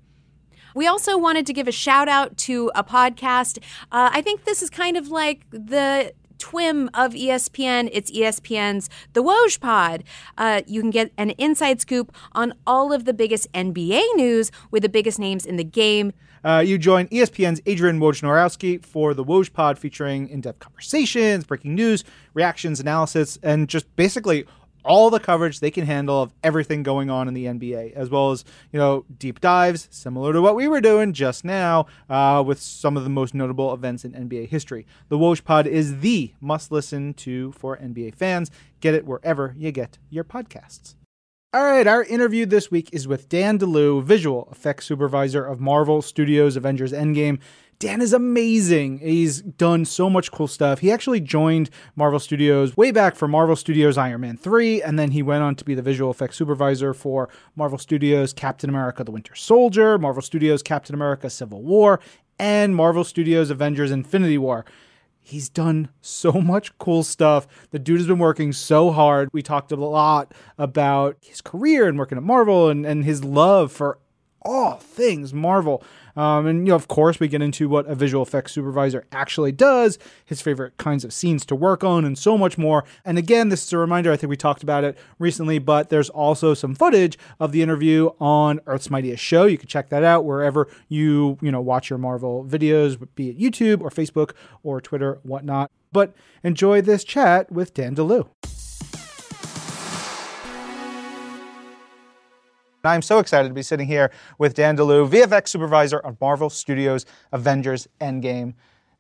[0.76, 3.60] We also wanted to give a shout out to a podcast.
[3.92, 7.90] Uh, I think this is kind of like the twim of ESPN.
[7.94, 10.04] It's ESPN's The Woj Pod.
[10.38, 14.84] Uh, you can get an inside scoop on all of the biggest NBA news with
[14.84, 16.12] the biggest names in the game.
[16.46, 22.04] Uh, you join ESPN's Adrian Wojnarowski for the Woj Pod, featuring in-depth conversations, breaking news,
[22.36, 24.46] reactions, analysis, and just basically
[24.84, 28.30] all the coverage they can handle of everything going on in the NBA, as well
[28.30, 32.60] as you know deep dives similar to what we were doing just now uh, with
[32.60, 34.86] some of the most notable events in NBA history.
[35.10, 38.52] The Woj Pod is the must-listen to for NBA fans.
[38.82, 40.94] Get it wherever you get your podcasts.
[41.54, 46.02] All right, our interview this week is with Dan Deleeuw, visual effects supervisor of Marvel
[46.02, 47.40] Studios Avengers Endgame.
[47.80, 49.00] Dan is amazing.
[49.00, 50.80] He's done so much cool stuff.
[50.80, 55.12] He actually joined Marvel Studios way back for Marvel Studios Iron Man 3, and then
[55.12, 59.12] he went on to be the visual effects supervisor for Marvel Studios Captain America the
[59.12, 62.02] Winter Soldier, Marvel Studios Captain America Civil War,
[62.38, 64.66] and Marvel Studios Avengers Infinity War.
[65.28, 67.48] He's done so much cool stuff.
[67.72, 69.28] The dude has been working so hard.
[69.34, 73.72] We talked a lot about his career and working at Marvel and, and his love
[73.72, 73.98] for
[74.46, 75.84] all things Marvel.
[76.16, 79.52] Um, and you know, of course, we get into what a visual effects supervisor actually
[79.52, 82.86] does, his favorite kinds of scenes to work on, and so much more.
[83.04, 84.12] And again, this is a reminder.
[84.12, 88.12] I think we talked about it recently, but there's also some footage of the interview
[88.20, 89.46] on Earth's Mightiest Show.
[89.46, 93.40] You can check that out wherever you you know watch your Marvel videos, be it
[93.40, 94.32] YouTube or Facebook
[94.64, 95.70] or Twitter, whatnot.
[95.92, 98.28] But enjoy this chat with Dan Deleeuw.
[102.88, 107.06] I'm so excited to be sitting here with Dan Deleeuw, VFX supervisor on Marvel Studios
[107.32, 108.54] Avengers Endgame.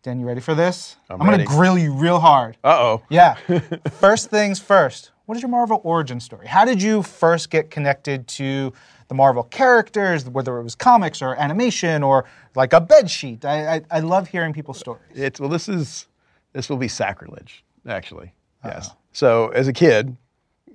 [0.04, 0.98] Dan, you ready for this?
[1.10, 2.58] I'm going to grill you real hard.
[2.64, 3.04] Uh oh.
[3.10, 3.36] Yeah.
[4.00, 5.12] first things first.
[5.26, 6.46] What is your Marvel origin story?
[6.46, 8.72] How did you first get connected to
[9.08, 13.44] the Marvel characters, whether it was comics or animation or like a bed sheet?
[13.44, 15.02] I, I, I love hearing people's stories.
[15.16, 15.50] It's well.
[15.50, 16.08] This is
[16.54, 18.32] this will be sacrilege, actually.
[18.64, 18.92] Yes.
[19.12, 20.16] So as a kid,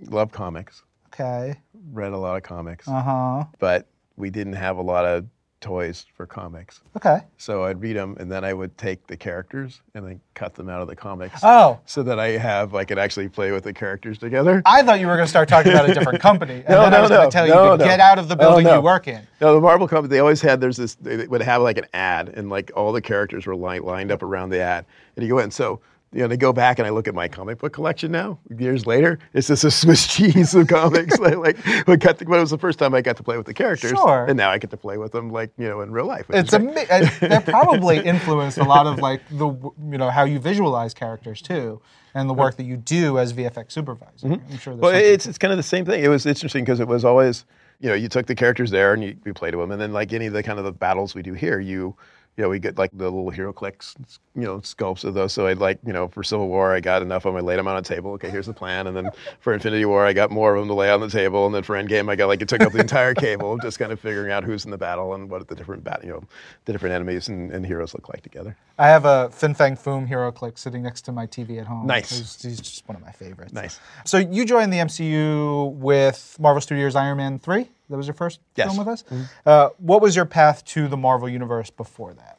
[0.08, 0.82] loved comics,
[1.20, 1.59] Okay.
[1.92, 3.44] read a lot of comics, Uh huh.
[3.59, 5.26] but we didn't have a lot of
[5.61, 6.80] toys for comics.
[6.96, 7.18] Okay.
[7.37, 10.70] So I'd read them, and then I would take the characters and then cut them
[10.70, 13.72] out of the comics, Oh, so that I have I could actually play with the
[13.74, 14.62] characters together.
[14.64, 16.54] I thought you were going to start talking about a different company.
[16.54, 17.28] And No, then I no, was going no.
[17.28, 17.85] to tell you No, to no.
[17.85, 18.76] get out of the Oh, building no.
[18.76, 19.20] you work in.
[19.42, 22.30] No, the Marvel company, they always had, there's this, they would have like an ad,
[22.30, 24.87] and like all the characters were li- lined up around the ad.
[25.16, 25.80] And you go in, so,
[26.12, 28.84] you know, they go back and I look at my comic book collection now, years
[28.84, 29.20] later.
[29.32, 31.16] It's just a Swiss cheese of comics.
[31.18, 33.36] like, like we got to, but it was the first time I got to play
[33.36, 33.90] with the characters.
[33.90, 34.26] Sure.
[34.26, 36.26] And now I get to play with them, like, you know, in real life.
[36.30, 36.90] It's is great.
[36.90, 40.94] ama- uh, that probably influenced a lot of like the you know how you visualize
[40.94, 41.80] characters too,
[42.14, 44.26] and the work that you do as VFX supervisor.
[44.26, 44.72] I'm sure.
[44.72, 44.82] Mm-hmm.
[44.82, 46.02] Well, it's, it's kind of the same thing.
[46.02, 47.44] It was interesting because it was always,
[47.78, 49.92] you know, you took the characters there and you, you played with them, and then
[49.92, 51.94] like any of the kind of the battles we do here, you,
[52.40, 53.96] you know, we get like the little HeroClix,
[54.35, 55.31] you know, sculpts of those.
[55.31, 57.44] So I'd like, you know, for Civil War, I got enough of them.
[57.44, 58.12] I laid them on a table.
[58.12, 58.87] Okay, here's the plan.
[58.87, 61.44] And then for Infinity War, I got more of them to lay on the table.
[61.44, 63.92] And then for Endgame, I got like it took up the entire cable, just kind
[63.92, 66.24] of figuring out who's in the battle and what the different bat, you know,
[66.64, 68.57] the different enemies and, and heroes look like together.
[68.79, 71.87] I have a Fin Fang Foom hero click sitting next to my TV at home.
[71.87, 72.09] Nice.
[72.09, 73.53] He's, he's just one of my favorites.
[73.53, 73.81] Nice.
[74.07, 77.68] So you joined the MCU with Marvel Studios Iron Man three.
[77.90, 78.68] That was your first Yes.
[78.68, 79.05] film with us.
[79.44, 82.38] Uh, what was your path to the Marvel universe before that?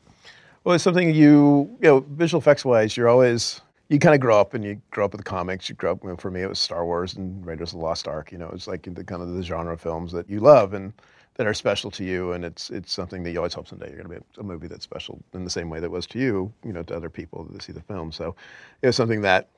[0.63, 4.39] Well, it's something you, you know, visual effects wise, you're always, you kind of grow
[4.39, 5.67] up and you grow up with the comics.
[5.69, 7.85] You grow up, you know, for me, it was Star Wars and Raiders of the
[7.85, 8.31] Lost Ark.
[8.31, 10.93] You know, it's like the kind of the genre of films that you love and
[11.35, 12.31] that are special to you.
[12.33, 14.67] And it's it's something that you always hope someday you're going to be a movie
[14.67, 17.43] that's special in the same way that was to you, you know, to other people
[17.51, 18.11] that see the film.
[18.11, 18.35] So
[18.81, 19.49] it was something that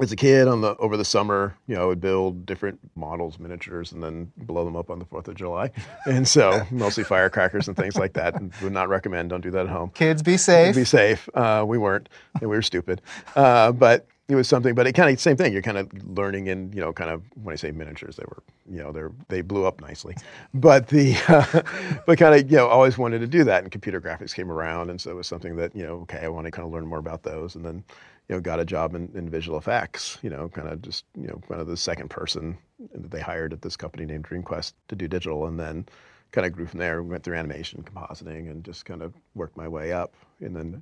[0.00, 3.38] as a kid on the over the summer, you know, I would build different models,
[3.38, 5.70] miniatures, and then blow them up on the Fourth of July.
[6.06, 8.34] And so mostly firecrackers and things like that.
[8.34, 9.30] And would not recommend.
[9.30, 10.74] Don't do that at home Kids, be safe.
[10.74, 11.28] be safe.
[11.34, 12.08] Uh, we weren't,
[12.40, 13.00] and we were stupid.
[13.36, 14.74] Uh, but it was something.
[14.74, 15.52] But it kind of same thing.
[15.52, 18.42] You're kind of learning, in you know, kind of when I say miniatures, they were,
[18.70, 20.14] you know, they're they blew up nicely.
[20.54, 23.62] But the, uh, but kind of you know, always wanted to do that.
[23.62, 26.28] And computer graphics came around, and so it was something that you know, okay, I
[26.28, 27.84] want to kind of learn more about those, and then.
[28.30, 30.16] You know, got a job in, in visual effects.
[30.22, 32.56] You know, kind of just you know, kind of the second person
[32.94, 35.84] that they hired at this company named DreamQuest to do digital, and then
[36.30, 37.02] kind of grew from there.
[37.02, 40.14] Went through animation, compositing, and just kind of worked my way up.
[40.38, 40.80] And then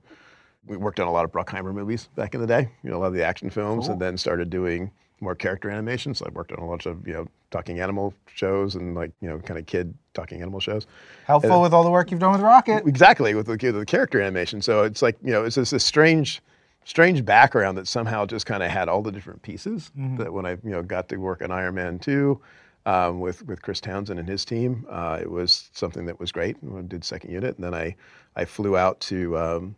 [0.67, 2.69] we worked on a lot of Bruckheimer movies back in the day.
[2.83, 6.15] You know, a lot of the action films, and then started doing more character animation.
[6.15, 9.29] So I worked on a bunch of you know talking animal shows and like you
[9.29, 10.87] know kind of kid talking animal shows.
[11.25, 12.87] Helpful with all the work you've done with Rocket.
[12.87, 14.61] Exactly with the, the character animation.
[14.63, 16.43] So it's like you know it's just this strange,
[16.89, 19.91] strange background that somehow just kind of had all the different pieces.
[20.17, 22.41] That when I you know got to work on Iron Man two.
[22.87, 26.57] Um, with with Chris Townsend and his team, uh, it was something that was great.
[26.75, 27.95] I did second unit, and then I
[28.35, 29.77] I flew out to um,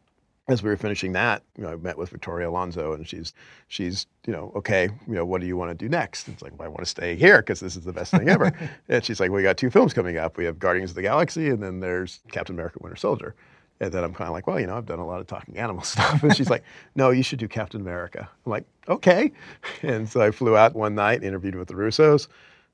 [0.48, 3.32] as we were finishing that, you know, I met with Victoria Alonso, and she's
[3.68, 6.28] she's you know okay, you know, what do you want to do next?
[6.28, 8.52] It's like well, I want to stay here because this is the best thing ever.
[8.88, 10.36] and she's like, we got two films coming up.
[10.36, 13.34] We have Guardians of the Galaxy, and then there's Captain America: Winter Soldier.
[13.80, 15.56] And then I'm kind of like, well, you know, I've done a lot of talking
[15.56, 16.22] animal stuff.
[16.22, 16.62] And she's like,
[16.94, 18.28] no, you should do Captain America.
[18.44, 19.32] I'm like, okay.
[19.82, 22.28] And so I flew out one night, interviewed with the Russos,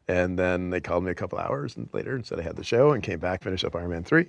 [0.09, 2.93] and then they called me a couple hours later and said I had the show
[2.93, 4.27] and came back, finished up Iron Man 3.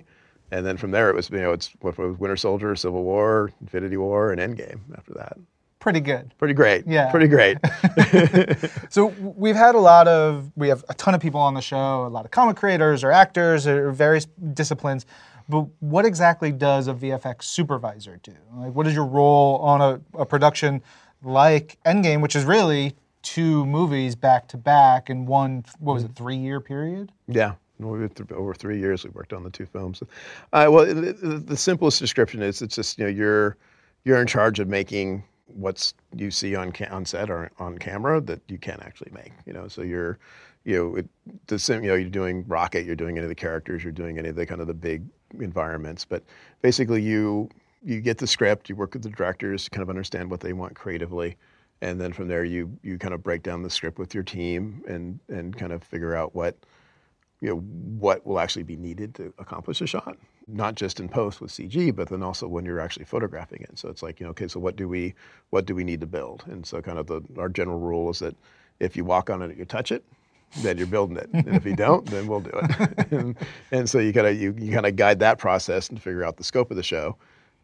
[0.50, 3.52] And then from there, it was, you know, it's what was Winter Soldier, Civil War,
[3.60, 5.36] Infinity War, and Endgame after that.
[5.78, 6.34] Pretty good.
[6.38, 6.84] Pretty great.
[6.86, 7.10] Yeah.
[7.10, 7.58] Pretty great.
[8.90, 12.06] So we've had a lot of, we have a ton of people on the show,
[12.06, 15.04] a lot of comic creators or actors or various disciplines.
[15.48, 18.34] But what exactly does a VFX supervisor do?
[18.54, 20.82] Like, what is your role on a, a production
[21.22, 26.14] like Endgame, which is really two movies back to back in one, what was it,
[26.14, 27.12] three year period?
[27.26, 27.54] Yeah.
[27.80, 30.02] Over three years, we worked on the two films.
[30.52, 31.12] Uh, well, the,
[31.46, 33.56] the, simplest description is it's just you know you're
[34.04, 38.20] you're in charge of making what's you see on ca- on set or on camera
[38.22, 39.30] that you can't actually make.
[39.46, 40.18] You know, so you're
[40.64, 41.08] you know it,
[41.46, 41.74] the.
[41.80, 44.34] You know, you're doing Rocket, you're doing any of the characters, you're doing any of
[44.34, 45.04] the kind of the big
[45.40, 46.22] environments, but
[46.62, 47.48] basically you
[47.84, 50.52] you get the script, you work with the directors, to kind of understand what they
[50.52, 51.36] want creatively,
[51.80, 54.82] and then from there you you kind of break down the script with your team
[54.88, 56.56] and and kind of figure out what
[57.40, 60.16] you know what will actually be needed to accomplish a shot
[60.48, 63.78] not just in post with cg but then also when you're actually photographing it.
[63.78, 65.14] So it's like you know okay so what do we
[65.50, 66.44] what do we need to build?
[66.46, 68.34] And so kind of the our general rule is that
[68.80, 70.04] if you walk on it you touch it
[70.58, 73.36] then you're building it and if you don't then we'll do it and,
[73.72, 76.36] and so you kind of you, you kind of guide that process and figure out
[76.36, 77.16] the scope of the show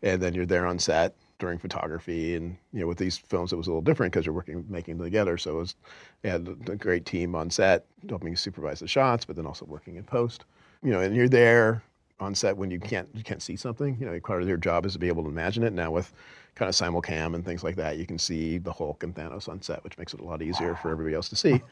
[0.02, 2.36] and then you're there on set during photography.
[2.36, 4.98] And you know, with these films, it was a little different because you're working making
[4.98, 5.36] them together.
[5.38, 5.74] So it was
[6.22, 10.04] had a great team on set helping supervise the shots, but then also working in
[10.04, 10.44] post.
[10.82, 11.82] You know, and you're there
[12.20, 13.96] on set when you can't you can't see something.
[13.98, 15.72] You know, part of your job is to be able to imagine it.
[15.72, 16.12] Now with
[16.54, 19.60] kind of simulcam and things like that, you can see the Hulk and Thanos on
[19.60, 21.62] set, which makes it a lot easier for everybody else to see.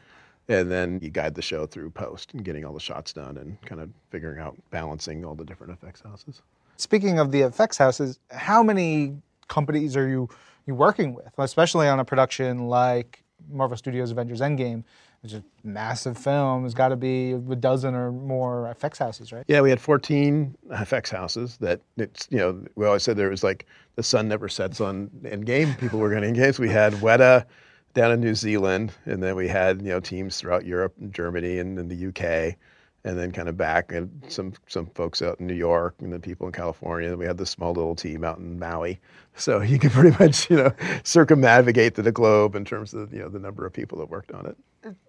[0.49, 3.61] And then you guide the show through post and getting all the shots done and
[3.61, 6.41] kind of figuring out balancing all the different effects houses.
[6.75, 9.15] Speaking of the effects houses, how many
[9.47, 10.29] companies are you
[10.65, 14.83] you working with, especially on a production like Marvel Studios Avengers Endgame?
[15.23, 16.65] It's a massive film.
[16.65, 19.45] It's got to be a dozen or more effects houses, right?
[19.47, 23.43] Yeah, we had 14 effects houses that it's, you know, we always said there was
[23.43, 25.77] like the sun never sets on Endgame.
[25.79, 26.53] People were going to Endgame.
[26.53, 27.45] So we had Weta
[27.93, 31.59] down in New Zealand, and then we had, you know, teams throughout Europe and Germany
[31.59, 32.57] and, and the UK
[33.05, 36.21] and then kind of back and some some folks out in New York and then
[36.21, 37.09] people in California.
[37.09, 38.99] And We had this small little team out in Maui,
[39.35, 40.71] so you can pretty much you know
[41.03, 44.45] circumnavigate the globe in terms of you know the number of people that worked on
[44.45, 44.57] it.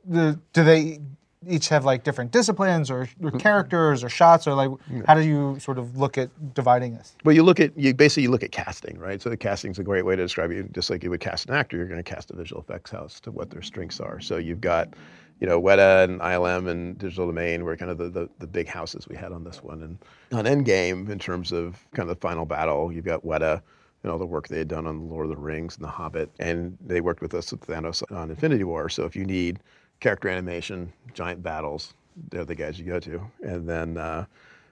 [0.04, 1.00] The, do they
[1.48, 3.38] each have like different disciplines or, or mm-hmm.
[3.38, 4.70] characters or shots or like
[5.06, 7.16] how do you sort of look at dividing this?
[7.24, 9.20] Well, you look at you basically you look at casting, right?
[9.20, 10.72] So the casting is a great way to describe it.
[10.72, 13.20] Just like you would cast an actor, you're going to cast a visual effects house
[13.20, 14.20] to what their strengths are.
[14.20, 14.94] So you've got
[15.40, 18.68] you know, Weta and ILM and Digital Domain were kind of the, the, the, big
[18.68, 19.82] houses we had on this one.
[19.82, 19.98] And
[20.32, 23.60] on Endgame, in terms of kind of the final battle, you've got Weta
[24.02, 25.90] and all the work they had done on The Lord of the Rings and The
[25.90, 26.30] Hobbit.
[26.38, 28.88] And they worked with us with Thanos on Infinity War.
[28.88, 29.60] So if you need
[30.00, 31.94] character animation, giant battles,
[32.30, 33.20] they're the guys you go to.
[33.42, 34.26] And then uh,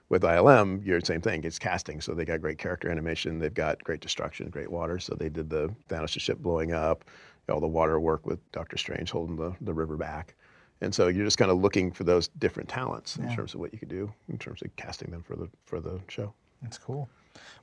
[0.09, 1.43] with ILM, you're the same thing.
[1.43, 2.01] It's casting.
[2.01, 3.39] So they got great character animation.
[3.39, 4.99] They've got great destruction, great water.
[4.99, 7.05] So they did the Thanos' ship blowing up,
[7.49, 10.35] all the water work with Doctor Strange holding the, the river back.
[10.81, 13.71] And so you're just kind of looking for those different talents in terms of what
[13.71, 16.33] you could do in terms of casting them for the for the show.
[16.61, 17.07] That's cool.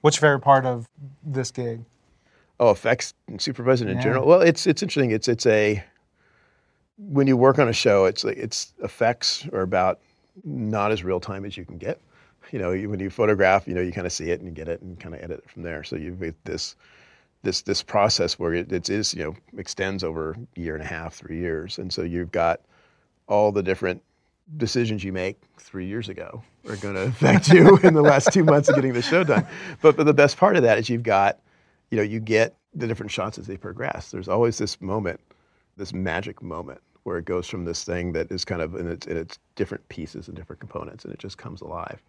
[0.01, 0.89] What's your favorite part of
[1.23, 1.85] this gig?
[2.59, 4.27] Oh, effects and supervising in general.
[4.27, 5.11] Well, it's it's interesting.
[5.11, 5.85] It's it's a
[7.09, 10.01] when you work on a show, it's like it's effects are about
[10.45, 12.01] not as real time as you can get.
[12.53, 14.69] You know, when you photograph, you know, you kind of see it and you get
[14.69, 15.85] it and kind of edit it from there.
[15.85, 16.77] So you've got this
[17.43, 20.87] this this process where it, it is you know extends over a year and a
[20.87, 22.61] half, three years, and so you've got
[23.29, 24.03] all the different
[24.57, 28.45] decisions you make three years ago are going to affect you in the last two
[28.45, 29.47] months of getting the show done.
[29.81, 31.39] But, but the best part of that is you've got,
[31.93, 34.11] you know, you get the different shots as they progress.
[34.11, 35.21] There's always this moment,
[35.77, 39.07] this magic moment where it goes from this thing that is kind of in its,
[39.07, 42.03] in its different pieces and different components and it just comes alive.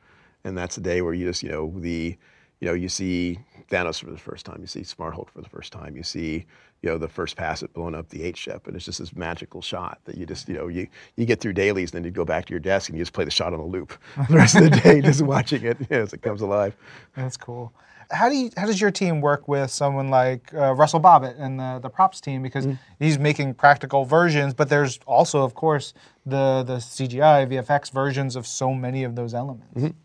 [0.44, 2.18] And that's the day where you just, you know, the,
[2.60, 5.50] you know, you see Thanos for the first time, you see Smart Hulk for the
[5.50, 6.46] first time, you see,
[6.82, 9.16] you know, the first pass at blowing up the H ship, and it's just this
[9.16, 12.12] magical shot that you just, you know, you, you get through dailies, and then you
[12.12, 13.94] go back to your desk and you just play the shot on a loop
[14.30, 16.76] the rest of the day, just watching it you know, as it comes alive.
[17.16, 17.74] That's cool.
[18.12, 21.60] How do you, how does your team work with someone like uh, Russell Bobbitt and
[21.60, 25.96] the, the props team because mm he's making practical versions, but there's also, of course,
[26.26, 29.74] the the CGI VFX versions of so many of those elements.
[29.76, 29.98] Mm-hmm.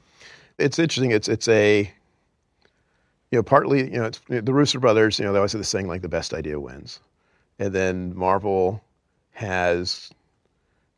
[0.59, 1.11] It's interesting.
[1.11, 1.93] It's it's a
[3.31, 5.69] you know, partly, you know, it's the Russo brothers, you know, they always say this
[5.69, 7.01] saying like the best idea wins.
[7.59, 8.83] And then Marvel
[9.33, 10.11] has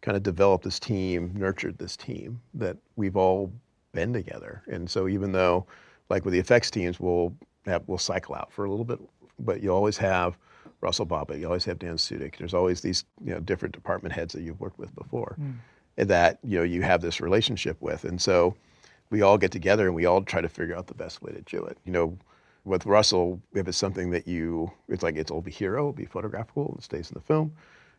[0.03, 3.53] kind of developed this team, nurtured this team that we've all
[3.93, 4.63] been together.
[4.71, 5.67] And so even though,
[6.11, 7.35] like with the effects teams, we'll
[7.67, 8.99] have, we'll cycle out for a little bit,
[9.39, 10.37] but you always have
[10.81, 12.37] Russell Bobbitt, you always have Dan Sudick.
[12.37, 15.55] There's always these you know different department heads that you've worked with before, mm.
[15.97, 18.05] that you know you have this relationship with.
[18.05, 18.55] And so
[19.11, 21.41] we all get together and we all try to figure out the best way to
[21.43, 21.79] do it.
[21.85, 22.19] You know,
[22.65, 26.05] with Russell, if it's something that you, it's like it's will be hero, it'll be
[26.05, 27.53] photographical, and it stays in the film.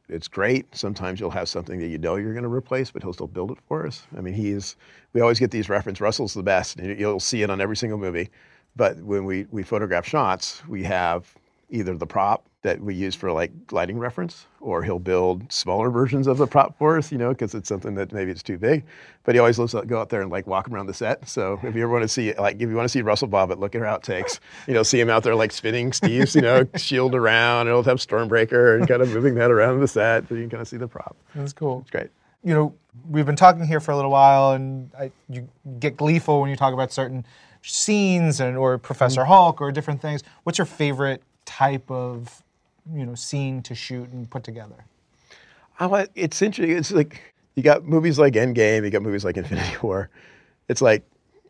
[0.09, 0.75] It's great.
[0.75, 3.51] Sometimes you'll have something that you know you're going to replace, but he'll still build
[3.51, 4.05] it for us.
[4.17, 4.75] I mean, he's
[5.13, 6.01] we always get these reference.
[6.01, 8.29] Russell's the best, you'll see it on every single movie.
[8.75, 11.33] But when we we photograph shots, we have
[11.69, 16.27] either the prop that we use for like lighting reference, or he'll build smaller versions
[16.27, 18.83] of the prop for us, you know, because it's something that maybe it's too big.
[19.23, 21.29] But he always loves to go out there and like walk around the set.
[21.29, 23.59] So if you ever want to see, like, if you want to see Russell Bobbitt,
[23.59, 24.39] look at our outtakes.
[24.67, 27.83] You know, see him out there like spinning Steve's, you know, shield around, and he'll
[27.83, 30.67] have Stormbreaker and kind of moving that around the set, so you can kind of
[30.67, 31.15] see the prop.
[31.35, 31.79] That's cool.
[31.81, 32.09] It's great.
[32.43, 32.75] You know,
[33.09, 35.47] we've been talking here for a little while, and I, you
[35.79, 37.25] get gleeful when you talk about certain
[37.61, 39.31] scenes and or Professor mm-hmm.
[39.31, 40.23] Hulk or different things.
[40.43, 42.43] What's your favorite type of
[42.93, 44.85] you know scene to shoot and put together?
[45.79, 46.77] Like, it's interesting.
[46.77, 47.21] It's like
[47.55, 50.09] you got movies like Endgame, you got movies like Infinity War.
[50.67, 51.03] It's like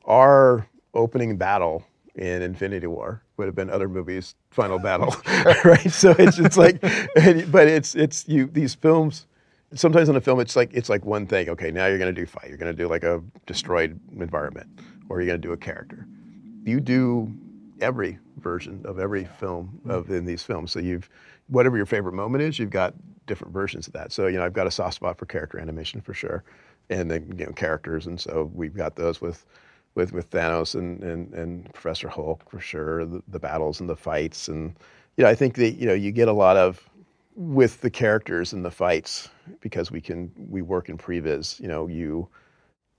[0.05, 1.85] our opening battle
[2.15, 5.15] in Infinity War would have been other movies' final battle,
[5.65, 5.91] right?
[5.91, 6.81] So it's it's like,
[7.51, 9.25] but it's it's you these films.
[9.73, 11.49] Sometimes in a film, it's like it's like one thing.
[11.49, 12.47] Okay, now you're going to do fight.
[12.47, 14.67] You're going to do like a destroyed environment,
[15.09, 16.07] or you're going to do a character.
[16.63, 17.31] You do
[17.81, 19.91] every version of every film mm-hmm.
[19.91, 20.71] of in these films.
[20.71, 21.09] So you've
[21.47, 22.93] whatever your favorite moment is, you've got
[23.25, 24.11] different versions of that.
[24.11, 26.43] So you know, I've got a soft spot for character animation for sure,
[26.89, 29.45] and then you know characters, and so we've got those with
[29.95, 33.95] with with Thanos and and, and Professor Hulk for sure, the, the battles and the
[33.95, 34.75] fights, and
[35.17, 36.89] you know, I think that you know you get a lot of
[37.35, 39.29] with the characters and the fights
[39.61, 41.59] because we can we work in previs.
[41.59, 42.27] You know, you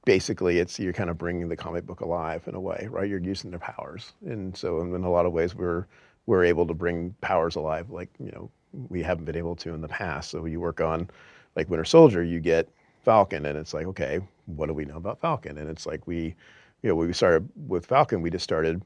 [0.05, 3.09] basically it's you're kind of bringing the comic book alive in a way, right?
[3.09, 5.87] You're using their powers, and so in, in a lot of ways we're
[6.27, 8.51] we're able to bring powers alive like you know
[8.89, 10.31] we haven't been able to in the past.
[10.31, 11.09] So you work on
[11.57, 12.69] like Winter Soldier, you get
[13.05, 15.59] Falcon, and it's like okay, what do we know about Falcon?
[15.59, 16.35] And it's like we,
[16.83, 18.83] you know, we started with Falcon, we just started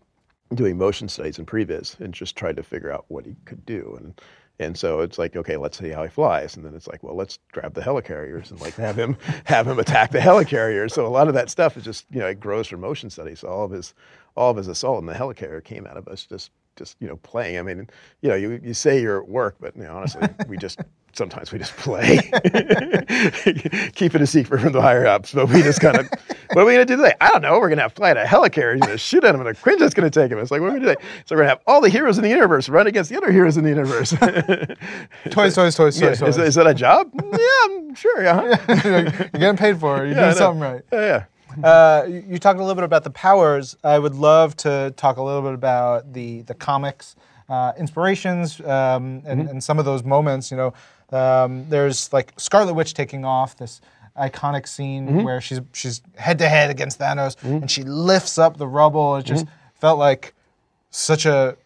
[0.54, 3.96] doing motion studies in previs and just tried to figure out what he could do
[3.98, 4.20] and
[4.60, 6.56] and so it's like, okay, let's see how he flies.
[6.56, 9.78] And then it's like, well, let's grab the helicarriers and like have him have him
[9.78, 10.92] attack the helicarriers.
[10.92, 13.40] So a lot of that stuff is just, you know, it grows from motion studies.
[13.40, 13.94] So all of his
[14.36, 17.16] all of his assault in the helicarrier came out of us just just, you know,
[17.16, 17.58] playing.
[17.58, 17.88] I mean,
[18.20, 20.80] you know, you, you say you're at work, but you know, honestly, we just
[21.16, 22.16] sometimes we just play.
[23.94, 26.08] Keep it a secret from the higher ups, but we just kind of,
[26.52, 27.14] what are we going to do today?
[27.20, 27.52] I don't know.
[27.58, 29.94] We're going to have fly a helicarrier, going to shoot at him, and a Quinjet's
[29.94, 30.38] going to take him.
[30.38, 31.08] It's like, what are we going to do?
[31.26, 33.32] So we're going to have all the heroes in the universe run against the other
[33.32, 34.10] heroes in the universe.
[35.30, 36.38] Toys, toys, toys, Yeah, toys, toys.
[36.38, 37.10] Is, is that a job?
[37.14, 38.14] yeah, I'm sure.
[38.24, 38.56] Yeah.
[38.84, 39.02] You're
[39.32, 40.08] getting paid for it.
[40.08, 40.82] You're Yeah, doing something right.
[40.92, 41.24] Yeah.
[41.58, 41.66] yeah.
[41.68, 43.76] Uh, you talked a little bit about the powers.
[43.84, 47.14] I would love to talk a little bit about the the comics
[47.48, 50.50] uh, inspirations um, and, and some of those moments.
[50.50, 50.74] You know,
[51.14, 53.80] um, there's like Scarlet Witch taking off this
[54.16, 58.66] iconic scene where she's she's head to head against Thanos and she lifts up the
[58.66, 59.16] rubble.
[59.16, 60.34] It just felt like
[60.90, 61.56] such a.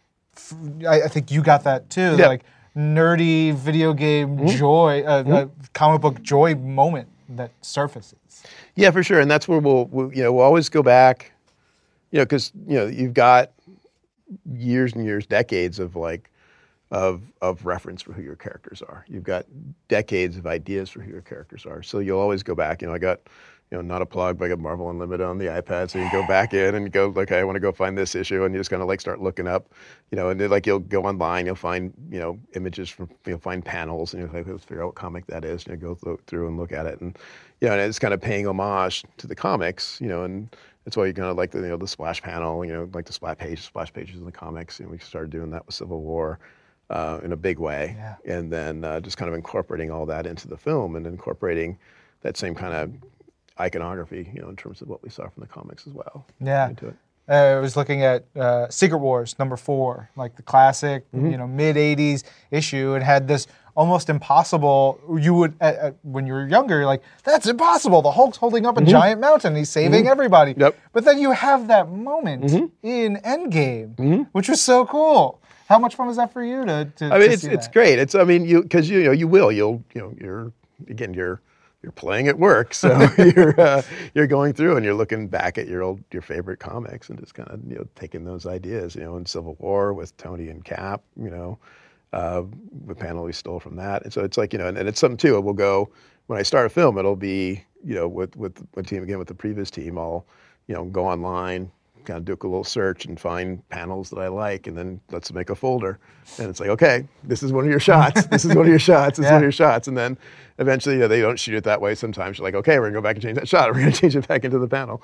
[0.86, 2.16] I, I think you got that too.
[2.16, 2.28] Yeah.
[2.28, 2.44] Like
[2.76, 8.18] nerdy video game joy, uh, uh, comic book joy moment that surfaces.
[8.76, 9.20] Yeah, for sure.
[9.20, 11.32] And that's where we'll, we'll you know, we'll always go back,
[12.12, 13.50] you know, because, you know, you've got
[14.54, 16.30] years and years, decades of like,
[16.90, 19.04] of, of reference for who your characters are.
[19.08, 19.46] You've got
[19.88, 21.82] decades of ideas for who your characters are.
[21.82, 22.80] So you'll always go back.
[22.80, 23.20] You know, I got,
[23.70, 25.90] you know, not a plug, but I got Marvel Unlimited on the iPad.
[25.90, 28.14] So you can go back in and go, okay, I want to go find this
[28.14, 28.42] issue.
[28.44, 29.74] And you just kind of like start looking up,
[30.10, 33.38] you know, and then like you'll go online, you'll find, you know, images from, you'll
[33.38, 35.66] find panels and you'll like, let's figure out what comic that is.
[35.66, 37.02] And you go th- through and look at it.
[37.02, 37.18] And,
[37.60, 40.48] you know, and it's kind of paying homage to the comics, you know, and
[40.86, 43.04] that's why you kind of like the, you know, the splash panel, you know, like
[43.04, 44.80] the splash page, splash pages in the comics.
[44.80, 46.38] You know, we started doing that with Civil War.
[46.90, 48.36] Uh, in a big way, Yeah.
[48.36, 51.76] and then uh, just kind of incorporating all that into the film, and incorporating
[52.22, 52.90] that same kind of
[53.60, 56.24] iconography, you know, in terms of what we saw from the comics as well.
[56.40, 56.70] Yeah.
[56.70, 56.94] Into it.
[57.28, 61.30] Uh, I was looking at uh, Secret Wars number four, like the classic, Mm-hmm.
[61.30, 64.98] you know, mid '80s issue, and had this almost impossible.
[65.20, 68.00] You would, uh, uh, when you were younger, you're like that's impossible.
[68.00, 70.52] The Hulk's holding up a giant mountain, he's saving everybody.
[70.52, 70.60] Mm-hmm.
[70.62, 70.72] Yep.
[70.72, 70.86] Mm-hmm.
[70.94, 75.42] But then you have that moment in Endgame, which was so cool.
[75.68, 76.90] How much fun was that for you to?
[76.96, 77.72] to I mean, to it's it's that?
[77.74, 77.98] great.
[77.98, 80.52] It's I mean, you because you know you will you'll you know you're
[80.88, 81.42] again you're
[81.82, 83.82] you're playing at work, so you're uh,
[84.14, 87.34] you're going through and you're looking back at your old your favorite comics and just
[87.34, 88.94] kind of you know taking those ideas.
[88.94, 91.58] You know, in Civil War with Tony and Cap, you know,
[92.14, 92.44] uh,
[92.86, 94.98] the panel we stole from that, and so it's like you know, and, and it's
[94.98, 95.38] something too.
[95.38, 95.90] We'll go
[96.28, 99.28] when I start a film, it'll be you know with with one team again with
[99.28, 100.24] the previous team, I'll
[100.66, 101.70] you know go online
[102.08, 105.30] kind of do a little search and find panels that I like, and then let's
[105.32, 105.98] make a folder.
[106.38, 108.26] And it's like, okay, this is one of your shots.
[108.26, 109.18] This is one of your shots.
[109.18, 109.88] This is one of your shots.
[109.88, 110.16] And then
[110.58, 111.94] eventually, you know, they don't shoot it that way.
[111.94, 113.68] Sometimes you're like, okay, we're gonna go back and change that shot.
[113.72, 115.02] We're gonna change it back into the panel.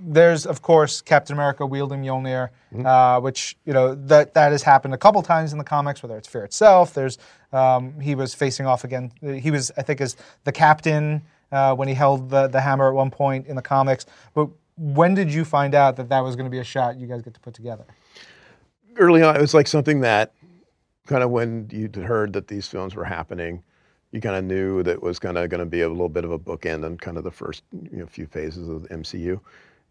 [0.00, 2.48] there's of course Captain America wielding Mjolnir,
[2.84, 6.02] uh, which you know that that has happened a couple times in the comics.
[6.02, 7.18] Whether it's Fear itself, there's
[7.52, 9.12] um, he was facing off again.
[9.20, 11.22] He was I think as the captain
[11.52, 14.06] uh, when he held the the hammer at one point in the comics.
[14.34, 17.06] But when did you find out that that was going to be a shot you
[17.06, 17.84] guys get to put together?
[18.96, 20.32] early on, it was like something that
[21.06, 23.62] kind of when you heard that these films were happening,
[24.12, 26.30] you kind of knew that was kind of going to be a little bit of
[26.30, 29.40] a bookend on kind of the first you know, few phases of the MCU.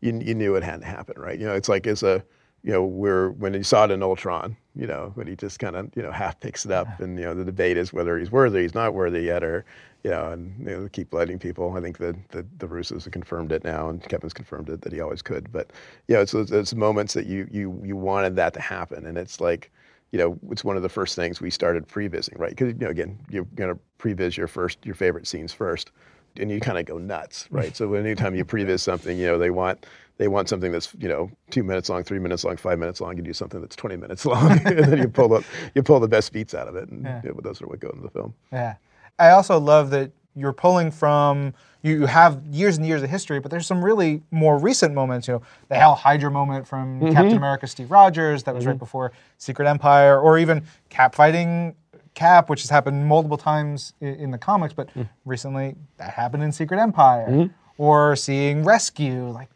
[0.01, 1.39] You, you knew it had to happen, right?
[1.39, 2.23] You know, it's like as a
[2.63, 5.75] you know, we're when he saw it in Ultron, you know, when he just kind
[5.75, 8.31] of you know half picks it up, and you know the debate is whether he's
[8.31, 9.65] worthy, he's not worthy yet, or
[10.03, 11.75] you know, and you know, keep letting people.
[11.75, 14.93] I think the the, the Russos have confirmed it now, and Kevin's confirmed it that
[14.93, 15.51] he always could.
[15.51, 15.71] But
[16.07, 19.39] you know, it's it's moments that you you you wanted that to happen, and it's
[19.39, 19.71] like.
[20.11, 22.51] You know, it's one of the first things we started prevising, right?
[22.51, 25.89] Because you know, again, you're gonna previs your first, your favorite scenes first,
[26.37, 27.75] and you kind of go nuts, right?
[27.75, 29.87] so anytime you previs something, you know, they want
[30.17, 33.17] they want something that's you know two minutes long, three minutes long, five minutes long.
[33.17, 35.43] You do something that's twenty minutes long, and then you pull the
[35.75, 37.21] you pull the best beats out of it, and Yeah.
[37.23, 38.33] you know, those are what go into the film.
[38.51, 38.75] Yeah.
[39.19, 41.53] I also love that you're pulling from
[41.83, 45.27] you have years and years of history, but there's some really more recent moments.
[45.27, 47.13] You know, the Hell Hydra moment from mm-hmm.
[47.13, 48.79] Captain America, Steve Rogers, that was right mm-hmm.
[48.79, 51.75] before Secret Empire, or even Cap fighting
[52.13, 55.07] Cap, which has happened multiple times in, in the comics, but mm.
[55.25, 57.27] recently that happened in Secret Empire.
[57.29, 57.53] Mm-hmm.
[57.79, 59.49] Or seeing Rescue, like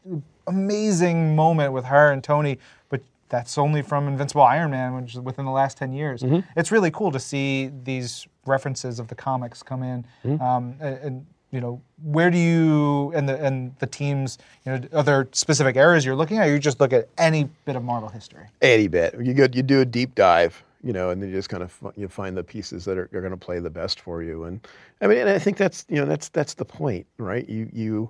[0.47, 2.57] amazing moment with her and Tony,
[2.89, 6.23] but that's only from Invincible Iron Man, which is within the last 10 years.
[6.55, 10.05] It's really cool to see these references of the comics come in.
[10.41, 14.81] Um, and, and, you know, where do you and the and the teams, you know,
[14.91, 16.47] are there specific areas you're looking at?
[16.47, 18.47] Or you just look at any bit of Marvel history.
[18.61, 19.15] Any bit.
[19.21, 21.73] You go, you do a deep dive, you know, and then you just kind of
[21.95, 24.43] you find the pieces that are, are going to play the best for you.
[24.43, 24.59] And
[25.01, 27.47] I mean, and I think that's you know that's that's the point, right?
[27.47, 28.09] You you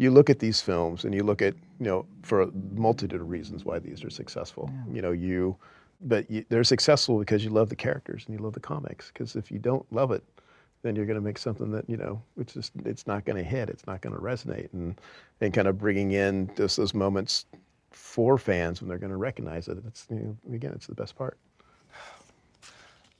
[0.00, 3.30] you look at these films and you look at you know for a multitude of
[3.30, 4.70] reasons why these are successful.
[4.92, 5.56] You know, you
[6.02, 9.10] but you, they're successful because you love the characters and you love the comics.
[9.12, 10.24] Because if you don't love it,
[10.82, 13.44] then you're going to make something that you know it's just it's not going to
[13.44, 15.00] hit it's not going to resonate and
[15.42, 17.46] and kind of bringing in just those moments
[17.92, 20.16] for fans when they're going to recognize it it's you
[20.48, 21.38] know, again it's the best part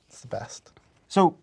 [0.09, 0.71] It's the best.
[1.09, 1.37] So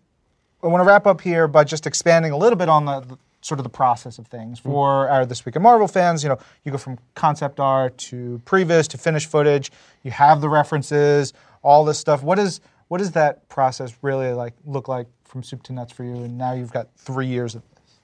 [0.63, 3.59] I want to wrap up here by just expanding a little bit on the sort
[3.59, 4.63] of the process of things mm.
[4.63, 6.23] for our This Week in Marvel fans.
[6.23, 9.71] You know, you go from concept art to previs to finished footage.
[10.03, 12.23] You have the references, all this stuff.
[12.23, 16.03] What is what does that process really like look like from soup to nuts for
[16.03, 16.15] you?
[16.15, 17.99] And now you've got three years of this.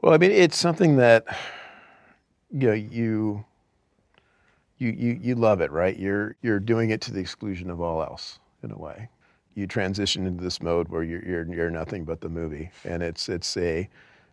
[0.00, 1.24] well i mean it's something that
[2.50, 3.44] you know you
[4.78, 8.02] you you, you love it right you're you're doing it to the exclusion of all
[8.02, 9.08] else in a way
[9.54, 12.70] you transition into this mode where you're you're, you're nothing but the movie.
[12.84, 13.88] And it's it's a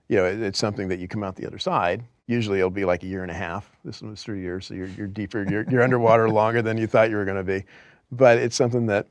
[0.07, 2.03] you know it's something that you come out the other side.
[2.27, 3.69] Usually it'll be like a year and a half.
[3.83, 5.45] This one was three years so you're, you're deeper.
[5.49, 7.65] You're, you're underwater longer than you thought you were going to be.
[8.11, 9.07] But it's something that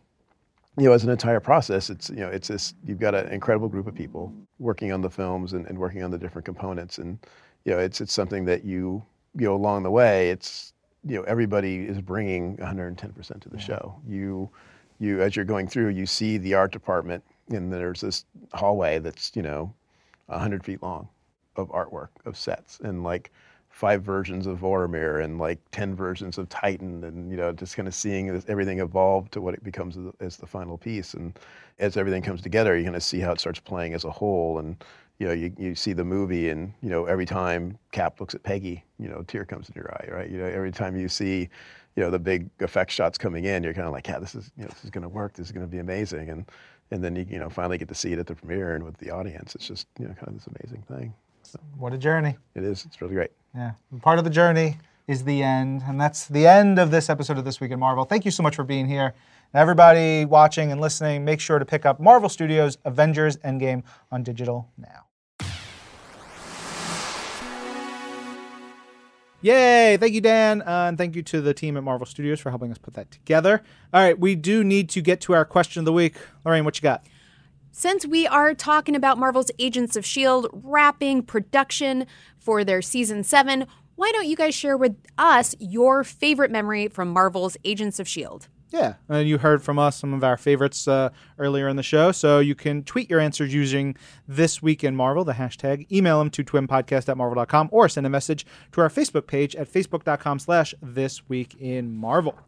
[0.78, 2.74] you know, as an entire process, it's you know, it's this.
[2.86, 6.10] You've got an incredible group of people working on the films and, and working on
[6.10, 7.18] the different components, and
[7.64, 9.02] you know, it's it's something that you
[9.34, 10.72] you know along the way, it's
[11.04, 13.94] you know, everybody is bringing 110 percent to the show.
[14.06, 14.48] You
[15.00, 19.32] you as you're going through, you see the art department, and there's this hallway that's
[19.34, 19.74] you know,
[20.26, 21.08] 100 feet long
[21.56, 23.32] of artwork of sets and like
[23.70, 27.88] five versions of Vormir and like 10 versions of Titan and you know just kind
[27.88, 31.14] of seeing this, everything evolve to what it becomes as, the final piece.
[31.14, 31.38] And
[31.78, 34.58] as everything comes together you kind of see how it starts playing as a whole.
[34.58, 34.84] And
[35.18, 38.42] you know you, you see the movie and you know every time Cap looks at
[38.42, 40.30] Peggy you know a tear comes in your eye right?
[40.30, 41.48] You know every time you see
[42.00, 44.50] you know the big effect shots coming in you're kind of like yeah this is
[44.56, 46.46] you know this is going to work this is going to be amazing and
[46.90, 48.96] and then you you know finally get to see it at the premiere and with
[48.96, 51.12] the audience it's just you know kind of this amazing thing
[51.76, 52.38] What a journey.
[52.54, 53.72] it is it's really great Yeah.
[54.00, 54.78] Part of the journey
[55.08, 55.82] is the end.
[55.88, 58.04] And that's the end of this episode of This Week in Marvel.
[58.04, 59.08] Thank you so much for being here.
[59.52, 63.82] And everybody watching and listening, make sure to pick up Marvel Studios' Avengers Endgame
[64.12, 65.09] on digital now.
[69.42, 69.96] Yay!
[69.96, 72.70] Thank you, Dan, uh, and thank you to the team at Marvel Studios for helping
[72.70, 73.62] us put that together.
[73.92, 76.16] All right, we do need to get to our question of the week.
[76.44, 77.06] Lorraine, what you got?
[77.72, 80.48] Since we are talking about Marvel's Agents of S.H.I.E.L.D.
[80.52, 86.50] Wrapping production for their season seven, why don't you guys share with us your favorite
[86.50, 88.46] memory from Marvel's Agents of S.H.I.E.L.D.?
[88.70, 92.12] Yeah, and you heard from us some of our favorites uh, earlier in the show,
[92.12, 93.96] so you can tweet your answers using
[94.28, 95.90] This Week in Marvel, the hashtag.
[95.90, 99.68] Email them to twimpodcast at marvel.com or send a message to our Facebook page at
[99.70, 102.38] facebook.com slash This Week in Marvel.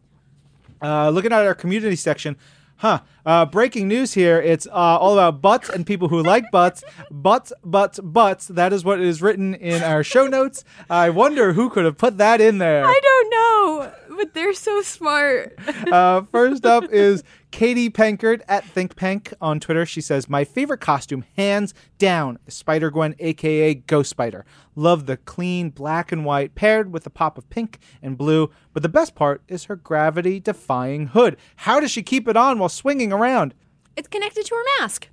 [0.81, 2.37] Uh, looking at our community section,
[2.77, 2.99] Huh.
[3.25, 4.41] Uh, breaking news here.
[4.41, 6.83] It's uh, all about butts and people who like butts.
[7.09, 8.47] Butts, butts, butts.
[8.47, 10.65] That is what is written in our show notes.
[10.89, 12.83] I wonder who could have put that in there.
[12.85, 15.57] I don't know, but they're so smart.
[15.93, 19.85] Uh, first up is Katie Pankert at ThinkPank on Twitter.
[19.85, 24.43] She says, My favorite costume, hands down, is Spider Gwen, aka Ghost Spider.
[24.75, 28.81] Love the clean black and white paired with a pop of pink and blue, but
[28.81, 31.37] the best part is her gravity defying hood.
[31.57, 33.53] How does she keep it on while swinging around?
[33.95, 35.09] It's connected to her mask.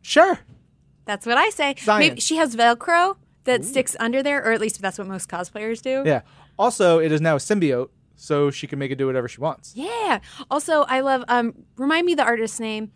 [0.00, 0.38] Sure.
[1.04, 1.74] That's what I say.
[1.76, 2.08] Science.
[2.08, 5.82] Maybe she has Velcro that sticks under there, or at least that's what most cosplayers
[5.82, 6.02] do.
[6.06, 6.22] Yeah.
[6.58, 7.88] Also, it is now a symbiote,
[8.20, 9.72] so she can make it do whatever she wants.
[9.74, 10.20] Yeah.
[10.50, 11.24] Also, I love.
[11.28, 12.92] Um, remind me the artist's name,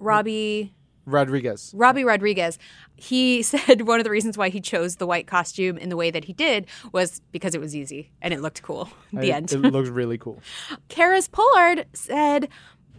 [0.00, 0.70] Robbi.
[1.04, 1.72] Rodriguez.
[1.74, 2.58] Robbi Rodriguez.
[2.96, 6.10] He said one of the reasons why he chose the white costume in the way
[6.10, 8.88] that he did was because it was easy and it looked cool.
[9.12, 9.52] The I- end.
[9.52, 10.40] It looks really cool.
[10.90, 12.48] Karis Pollard said,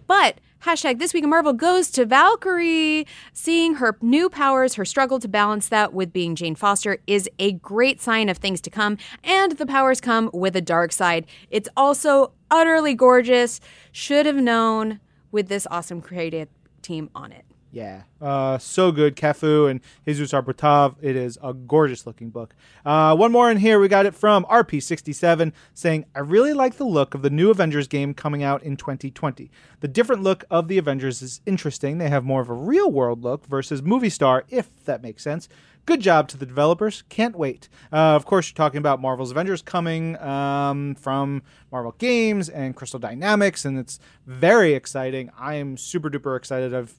[0.07, 3.07] but hashtag this week in Marvel goes to Valkyrie.
[3.33, 7.53] Seeing her new powers, her struggle to balance that with being Jane Foster is a
[7.53, 11.25] great sign of things to come, and the powers come with a dark side.
[11.49, 13.59] It's also utterly gorgeous.
[13.91, 14.99] Should have known
[15.31, 16.49] with this awesome creative
[16.81, 17.48] team on it.
[17.71, 19.15] Yeah, uh, so good.
[19.15, 20.95] Cafu and Jesus Aburtov.
[21.01, 22.55] It is a gorgeous looking book.
[22.83, 23.79] Uh, one more in here.
[23.79, 27.87] We got it from RP67 saying, I really like the look of the new Avengers
[27.87, 29.51] game coming out in 2020.
[29.81, 31.99] The different look of the Avengers is interesting.
[31.99, 35.47] They have more of a real world look versus movie star, if that makes sense.
[35.85, 37.03] Good job to the developers.
[37.09, 37.69] Can't wait.
[37.91, 42.99] Uh, of course, you're talking about Marvel's Avengers coming um, from Marvel Games and Crystal
[42.99, 45.29] Dynamics, and it's very exciting.
[45.37, 46.73] I am super duper excited.
[46.73, 46.95] I've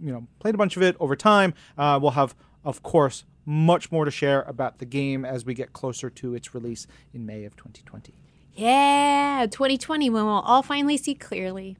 [0.00, 1.54] you know played a bunch of it over time.
[1.76, 2.34] Uh, we'll have,
[2.64, 6.54] of course, much more to share about the game as we get closer to its
[6.54, 8.14] release in May of 2020.
[8.54, 11.76] Yeah, 2020 when we'll all finally see clearly.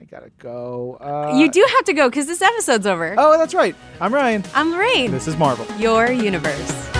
[0.00, 0.96] I gotta go.
[1.00, 3.14] Uh, you do have to go because this episode's over.
[3.18, 3.74] Oh, that's right.
[4.00, 4.44] I'm Ryan.
[4.54, 5.10] I'm Lorraine.
[5.10, 5.66] This is Marvel.
[5.78, 6.97] Your universe.